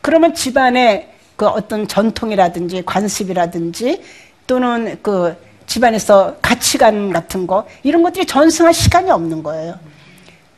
그러면 0.00 0.32
집안에 0.32 1.12
그 1.36 1.46
어떤 1.48 1.86
전통이라든지 1.86 2.82
관습이라든지 2.86 4.02
또는 4.46 4.98
그 5.02 5.36
집안에서 5.66 6.36
가치관 6.40 7.12
같은 7.12 7.46
거 7.46 7.66
이런 7.82 8.02
것들이 8.02 8.24
전승할 8.24 8.72
시간이 8.72 9.10
없는 9.10 9.42
거예요. 9.42 9.78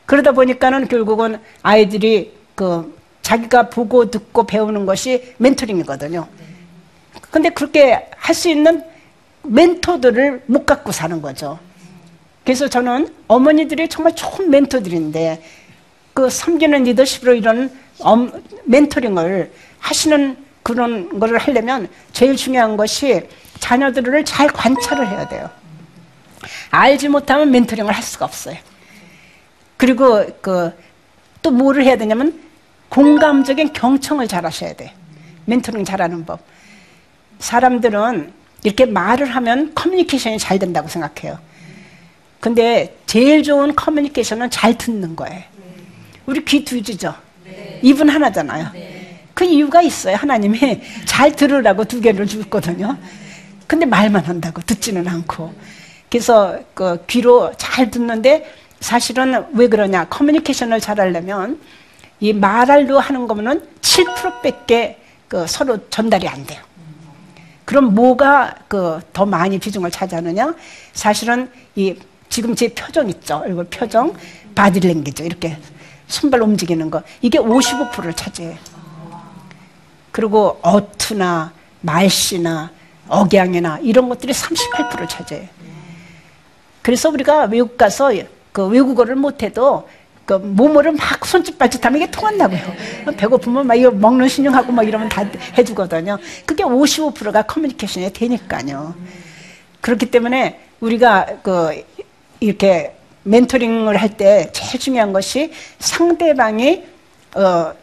그러다 0.05 0.31
보니까는 0.31 0.87
결국은 0.87 1.37
아이들이 1.61 2.31
그 2.55 2.97
자기가 3.23 3.69
보고 3.69 4.09
듣고 4.09 4.45
배우는 4.45 4.85
것이 4.85 5.33
멘토링이거든요. 5.37 6.29
근데 7.31 7.49
그렇게 7.49 8.07
할 8.17 8.33
수 8.35 8.49
있는 8.49 8.83
멘토들을 9.43 10.43
못 10.47 10.65
갖고 10.65 10.91
사는 10.91 11.21
거죠. 11.21 11.59
그래서 12.43 12.67
저는 12.67 13.13
어머니들이 13.27 13.89
정말 13.89 14.15
좋은 14.15 14.49
멘토들인데 14.49 15.43
그 16.13 16.29
섬기는 16.29 16.83
리더십으로 16.83 17.35
이런 17.35 17.71
멘토링을 18.65 19.51
하시는 19.79 20.37
그런 20.63 21.19
거를 21.19 21.37
하려면 21.37 21.89
제일 22.13 22.35
중요한 22.35 22.77
것이 22.77 23.27
자녀들을 23.59 24.23
잘 24.25 24.47
관찰을 24.47 25.07
해야 25.09 25.27
돼요. 25.27 25.49
알지 26.71 27.09
못하면 27.09 27.51
멘토링을 27.51 27.91
할 27.91 28.01
수가 28.03 28.25
없어요. 28.25 28.57
그리고 29.77 30.25
그 30.41 30.71
또 31.43 31.51
뭐를 31.51 31.83
해야 31.83 31.97
되냐면 31.97 32.41
공감적인 32.89 33.73
경청을 33.73 34.27
잘 34.27 34.45
하셔야 34.45 34.73
돼. 34.73 34.93
멘토링 35.45 35.83
잘하는 35.83 36.25
법. 36.25 36.39
사람들은 37.43 38.31
이렇게 38.63 38.85
말을 38.85 39.27
하면 39.27 39.73
커뮤니케이션이 39.75 40.39
잘 40.39 40.57
된다고 40.57 40.87
생각해요. 40.87 41.37
근데 42.39 42.95
제일 43.05 43.43
좋은 43.43 43.75
커뮤니케이션은 43.75 44.49
잘 44.49 44.77
듣는 44.77 45.15
거예요. 45.17 45.43
우리 46.25 46.43
귀 46.45 46.63
두지죠? 46.63 47.13
입은 47.81 48.07
하나잖아요. 48.07 48.71
그 49.33 49.43
이유가 49.43 49.81
있어요. 49.81 50.15
하나님이 50.15 50.81
잘 51.05 51.35
들으라고 51.35 51.83
두 51.83 51.99
개를 51.99 52.27
줬거든요. 52.27 52.97
근데 53.67 53.85
말만 53.85 54.23
한다고 54.23 54.61
듣지는 54.61 55.05
않고. 55.07 55.53
그래서 56.09 56.59
그 56.73 57.03
귀로 57.07 57.51
잘 57.57 57.91
듣는데 57.91 58.49
사실은 58.79 59.45
왜 59.53 59.67
그러냐? 59.67 60.05
커뮤니케이션을 60.05 60.79
잘 60.79 60.99
하려면 60.99 61.59
이 62.21 62.31
말할로 62.31 62.99
하는 62.99 63.27
거면은 63.27 63.67
7%밖에 63.81 65.01
그 65.27 65.45
서로 65.47 65.89
전달이 65.89 66.27
안 66.27 66.45
돼요. 66.45 66.61
그럼 67.65 67.95
뭐가 67.95 68.55
그 68.67 68.99
더 69.13 69.25
많이 69.25 69.57
비중을 69.59 69.91
차지하느냐? 69.91 70.55
사실은 70.93 71.49
이 71.75 71.95
지금 72.29 72.55
제 72.55 72.67
표정 72.73 73.09
있죠. 73.09 73.37
얼굴 73.45 73.65
표정, 73.65 74.13
바디랭귀지 74.55 75.23
이렇게 75.23 75.57
손발 76.07 76.41
움직이는 76.41 76.89
거 76.89 77.03
이게 77.21 77.37
55%를 77.37 78.13
차지해요. 78.13 78.57
그리고 80.11 80.59
어투나 80.61 81.53
말씨나 81.81 82.71
억양이나 83.07 83.79
이런 83.79 84.09
것들이 84.09 84.33
38%를 84.33 85.07
차지해요. 85.07 85.47
그래서 86.81 87.09
우리가 87.09 87.45
외국 87.45 87.77
가서 87.77 88.11
그 88.51 88.67
외국어를 88.67 89.15
못해도 89.15 89.87
그 90.25 90.33
몸으로 90.33 90.93
막 90.93 91.25
손짓 91.25 91.57
발짓하면 91.57 92.01
이게 92.01 92.11
통한다고요. 92.11 92.59
배고프면 93.17 93.67
막 93.67 93.75
이거 93.75 93.91
먹는 93.91 94.29
신용하고 94.29 94.71
막 94.71 94.87
이러면 94.87 95.09
다 95.09 95.25
해주거든요. 95.57 96.17
그게 96.45 96.63
55%가 96.63 97.41
커뮤니케이션이 97.41 98.11
되니까요. 98.13 98.95
그렇기 99.81 100.11
때문에 100.11 100.59
우리가 100.79 101.25
그 101.43 101.83
이렇게 102.39 102.95
멘토링을 103.23 103.97
할 103.97 104.09
때 104.17 104.49
제일 104.53 104.79
중요한 104.79 105.11
것이 105.13 105.51
상대방이 105.79 106.83
어 107.35 107.73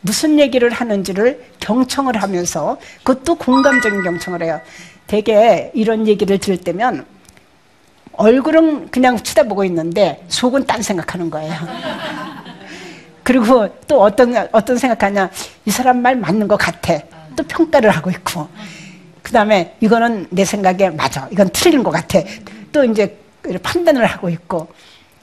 무슨 0.00 0.38
얘기를 0.38 0.70
하는지를 0.70 1.44
경청을 1.60 2.22
하면서 2.22 2.78
그것도 3.02 3.34
공감적인 3.36 4.02
경청을 4.02 4.42
해요. 4.42 4.60
되게 5.06 5.70
이런 5.74 6.06
얘기를 6.06 6.38
들을 6.38 6.58
때면 6.58 7.04
얼굴은 8.16 8.90
그냥 8.90 9.16
쳐다보고 9.18 9.64
있는데 9.64 10.24
속은 10.28 10.66
딴 10.66 10.82
생각하는 10.82 11.30
거예요. 11.30 11.54
그리고 13.22 13.68
또 13.86 14.02
어떤 14.02 14.36
어떤 14.52 14.78
생각하냐 14.78 15.30
이 15.64 15.70
사람 15.70 16.00
말 16.00 16.16
맞는 16.16 16.48
것 16.48 16.56
같아. 16.56 16.98
또 17.34 17.42
평가를 17.44 17.90
하고 17.90 18.10
있고. 18.10 18.48
그 19.22 19.32
다음에 19.32 19.76
이거는 19.80 20.28
내 20.30 20.44
생각에 20.44 20.90
맞아. 20.90 21.28
이건 21.32 21.50
틀린 21.52 21.82
것 21.82 21.90
같아. 21.90 22.20
또 22.72 22.84
이제 22.84 23.18
판단을 23.62 24.06
하고 24.06 24.28
있고. 24.28 24.68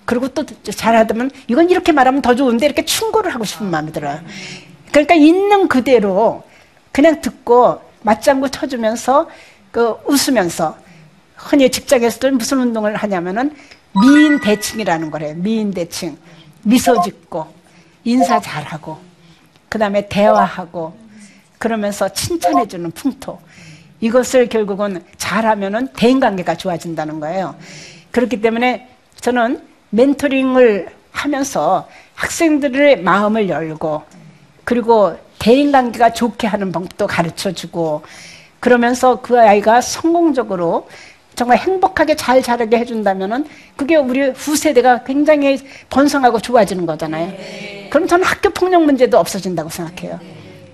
그리고 0.05 0.27
또 0.27 0.45
잘하다면 0.45 1.31
이건 1.47 1.69
이렇게 1.69 1.93
말하면 1.93 2.21
더 2.21 2.35
좋은데 2.35 2.65
이렇게 2.65 2.83
충고를 2.83 3.33
하고 3.33 3.45
싶은 3.45 3.67
마음이 3.67 3.93
들어요. 3.93 4.19
그러니까 4.91 5.15
있는 5.15 5.67
그대로 5.69 6.43
그냥 6.91 7.21
듣고 7.21 7.81
맞장구 8.01 8.51
쳐주면서 8.51 9.29
그 9.71 9.95
웃으면서 10.05 10.77
흔히 11.43 11.69
직장에서도 11.69 12.31
무슨 12.31 12.59
운동을 12.59 12.95
하냐면은 12.95 13.55
미인 14.01 14.39
대칭이라는 14.39 15.11
거래요. 15.11 15.35
미인 15.35 15.71
대칭. 15.71 16.17
미소 16.63 17.01
짓고 17.01 17.47
인사 18.05 18.39
잘하고 18.39 18.97
그 19.69 19.77
다음에 19.77 20.07
대화하고 20.07 20.97
그러면서 21.57 22.09
칭찬해주는 22.09 22.91
풍토. 22.91 23.39
이것을 23.99 24.47
결국은 24.49 25.03
잘하면은 25.17 25.87
대인 25.95 26.19
관계가 26.19 26.55
좋아진다는 26.55 27.19
거예요. 27.19 27.55
그렇기 28.11 28.41
때문에 28.41 28.89
저는 29.19 29.65
멘토링을 29.91 30.89
하면서 31.11 31.87
학생들의 32.15 33.01
마음을 33.01 33.49
열고 33.49 34.03
그리고 34.63 35.17
대인 35.39 35.71
관계가 35.71 36.13
좋게 36.13 36.47
하는 36.47 36.71
방법도 36.71 37.07
가르쳐 37.07 37.51
주고 37.51 38.03
그러면서 38.59 39.21
그 39.21 39.39
아이가 39.39 39.81
성공적으로 39.81 40.87
정말 41.35 41.57
행복하게 41.57 42.15
잘 42.15 42.41
자라게 42.41 42.77
해준다면은 42.77 43.45
그게 43.75 43.95
우리 43.95 44.29
후세대가 44.29 45.03
굉장히 45.03 45.59
번성하고 45.89 46.39
좋아지는 46.39 46.85
거잖아요. 46.85 47.33
그럼 47.89 48.07
저는 48.07 48.25
학교 48.25 48.49
폭력 48.49 48.83
문제도 48.83 49.17
없어진다고 49.17 49.69
생각해요. 49.69 50.19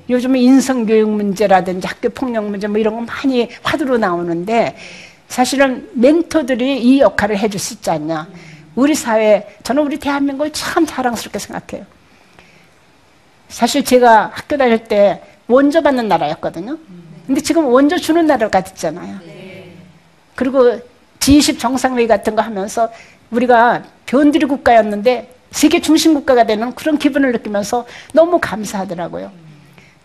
요즘은 0.10 0.39
인성교육 0.39 1.10
문제라든지 1.10 1.88
학교 1.88 2.10
폭력 2.10 2.45
문제 2.45 2.67
뭐 2.67 2.78
이런 2.80 2.95
거 2.95 3.02
많이 3.02 3.48
화두로 3.62 3.98
나오는데 3.98 4.76
사실은 5.28 5.88
멘토들이 5.93 6.82
이 6.82 7.00
역할을 7.00 7.38
해줄 7.38 7.60
수 7.60 7.76
있지 7.76 7.89
않냐. 7.91 8.28
우리 8.76 8.95
사회, 8.95 9.48
저는 9.63 9.84
우리 9.84 10.00
대한민국을 10.00 10.52
참 10.52 10.86
자랑스럽게 10.86 11.38
생각해요. 11.38 11.86
사실 13.48 13.84
제가 13.84 14.32
학교 14.34 14.58
다닐 14.58 14.84
때 14.84 15.22
원조 15.48 15.82
받는 15.82 16.08
나라였거든요. 16.08 16.78
근데 17.28 17.41
지금 17.41 17.65
원조 17.65 17.98
주는 17.98 18.26
나라가 18.26 18.62
됐잖아요. 18.62 19.38
그리고 20.39 20.80
G20 21.19 21.60
정상회의 21.60 22.08
같은 22.08 22.34
거 22.34 22.41
하면서 22.41 22.89
우리가 23.30 23.84
변두리 24.06 24.45
국가였는데 24.45 25.36
세계 25.52 25.82
중심 25.82 26.13
국가가 26.13 26.45
되는 26.45 26.73
그런 26.75 26.97
기분을 26.97 27.34
느끼면서 27.34 27.86
너무 28.13 28.39
감사하더라고요. 28.39 29.34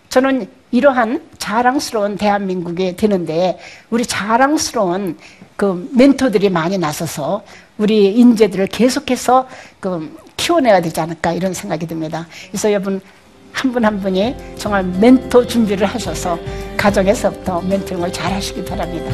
저는 0.09 0.49
이러한 0.73 1.23
자랑스러운 1.39 2.17
대한민국이 2.17 2.97
되는데 2.97 3.61
우리 3.91 4.05
자랑스러운 4.05 5.19
그 5.55 5.89
멘토들이 5.95 6.51
많이 6.51 6.79
나서서 6.79 7.45
우리 7.79 8.13
인재들을 8.17 8.67
계속해서 8.67 9.47
그 9.79 10.19
키워내야 10.37 10.81
되지 10.81 11.01
않을까 11.01 11.33
이런 11.33 11.55
생각이 11.55 11.87
듭니다. 11.87 12.27
그래서 12.51 12.73
여러분 12.73 13.01
한분한 13.55 14.01
분이 14.01 14.37
정말 14.59 14.85
멘토 14.85 15.47
준비를 15.47 15.87
하셔서 15.87 16.39
가정에서부터 16.77 17.63
멘토링을 17.63 18.13
잘 18.13 18.33
하시기 18.33 18.65
바랍니다. 18.65 19.11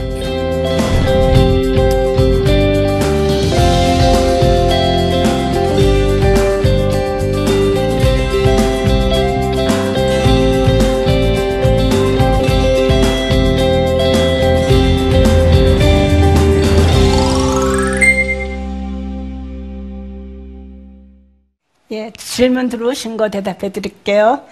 질문 22.41 22.71
들어오신 22.71 23.19
거 23.19 23.29
대답해 23.29 23.71
드릴게요. 23.71 24.43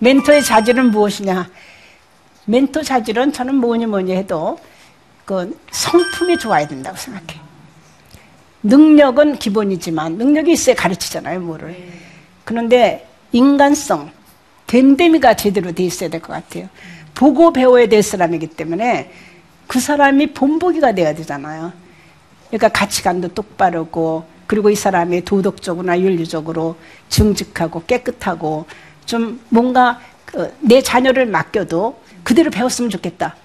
멘토의 0.00 0.42
자질은 0.42 0.90
무엇이냐? 0.90 1.48
멘토 2.46 2.82
자질은 2.82 3.32
저는 3.32 3.54
뭐니 3.54 3.86
뭐니 3.86 4.16
해도 4.16 4.58
그 5.24 5.56
성품이 5.70 6.38
좋아야 6.38 6.66
된다고 6.66 6.96
생각해요. 6.96 7.40
능력은 8.64 9.38
기본이지만 9.38 10.14
능력이 10.14 10.50
있어야 10.50 10.74
가르치잖아요, 10.74 11.38
뭐를. 11.38 11.76
그런데 12.42 13.06
인간성, 13.30 14.10
됨됨이가 14.66 15.34
제대로 15.34 15.70
돼 15.70 15.84
있어야 15.84 16.08
될 16.10 16.20
것 16.20 16.32
같아요. 16.32 16.68
보고 17.14 17.52
배워야 17.52 17.86
될 17.86 18.02
사람이기 18.02 18.48
때문에 18.48 19.12
그 19.68 19.78
사람이 19.78 20.32
본보기가 20.32 20.96
돼야 20.96 21.14
되잖아요. 21.14 21.72
그러니까 22.48 22.70
가치관도 22.70 23.28
똑바르고 23.28 24.24
그리고 24.50 24.68
이 24.68 24.74
사람이 24.74 25.24
도덕적으로나 25.24 26.00
윤리적으로 26.00 26.74
정직하고 27.08 27.84
깨끗하고 27.86 28.66
좀 29.06 29.38
뭔가 29.48 30.00
그내 30.24 30.82
자녀를 30.82 31.26
맡겨도 31.26 32.00
그대로 32.24 32.50
배웠으면 32.50 32.90
좋겠다. 32.90 33.36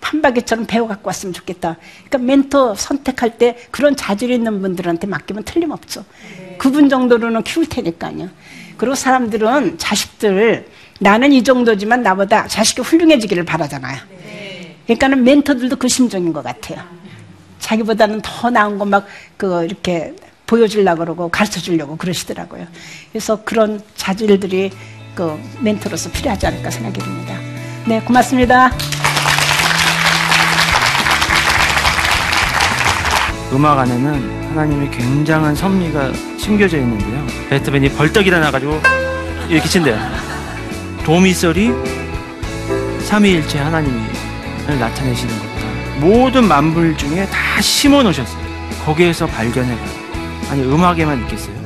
판박이처럼 0.00 0.66
배워 0.66 0.86
갖고 0.86 1.08
왔으면 1.08 1.32
좋겠다. 1.32 1.78
그러니까 2.04 2.18
멘토 2.18 2.76
선택할 2.76 3.38
때 3.38 3.56
그런 3.72 3.96
자질 3.96 4.30
있는 4.30 4.60
분들한테 4.60 5.08
맡기면 5.08 5.42
틀림없죠. 5.42 6.04
그분 6.58 6.88
정도로는 6.88 7.42
키울 7.42 7.66
테니까요. 7.66 8.28
그리고 8.76 8.94
사람들은 8.94 9.78
자식들 9.78 10.68
나는 11.00 11.32
이 11.32 11.42
정도지만 11.42 12.04
나보다 12.04 12.46
자식이 12.46 12.82
훌륭해지기를 12.82 13.44
바라잖아요. 13.44 13.98
그러니까는 14.84 15.24
멘토들도 15.24 15.74
그 15.74 15.88
심정인 15.88 16.32
것 16.32 16.44
같아요. 16.44 16.84
자기보다는 17.58 18.20
더 18.22 18.48
나은 18.48 18.78
거 18.78 18.84
막 18.84 19.04
그 19.36 19.64
이렇게 19.64 20.14
보여주려고 20.46 21.00
그러고 21.00 21.28
가르쳐 21.28 21.60
주려고 21.60 21.96
그러시더라고요. 21.96 22.66
그래서 23.12 23.42
그런 23.44 23.82
자질들이 23.96 24.70
그 25.14 25.38
멘토로서 25.60 26.10
필요하지 26.10 26.46
않을까 26.46 26.70
생각이 26.70 27.00
듭니다. 27.00 27.34
네, 27.86 28.00
고맙습니다. 28.00 28.70
음악 33.52 33.78
안에는 33.78 34.50
하나님의 34.50 34.90
굉장한 34.90 35.54
섭리가 35.54 36.12
심겨져 36.38 36.78
있는데요. 36.78 37.26
베토벤이 37.48 37.90
벌떡 37.90 38.26
일어나가지고 38.26 38.80
이렇게 39.48 39.68
친대요. 39.68 39.98
도미솔이 41.04 41.70
삼위일체 43.04 43.58
하나님을 43.60 44.78
나타내시는 44.78 45.38
것보다 45.38 45.66
모든 46.00 46.44
만물 46.46 46.96
중에 46.96 47.26
다 47.26 47.60
심어 47.60 48.02
놓으셨어요. 48.02 48.44
거기에서 48.84 49.26
발견해가요. 49.26 50.05
아니 50.50 50.62
음악에만 50.62 51.20
있겠어요? 51.22 51.65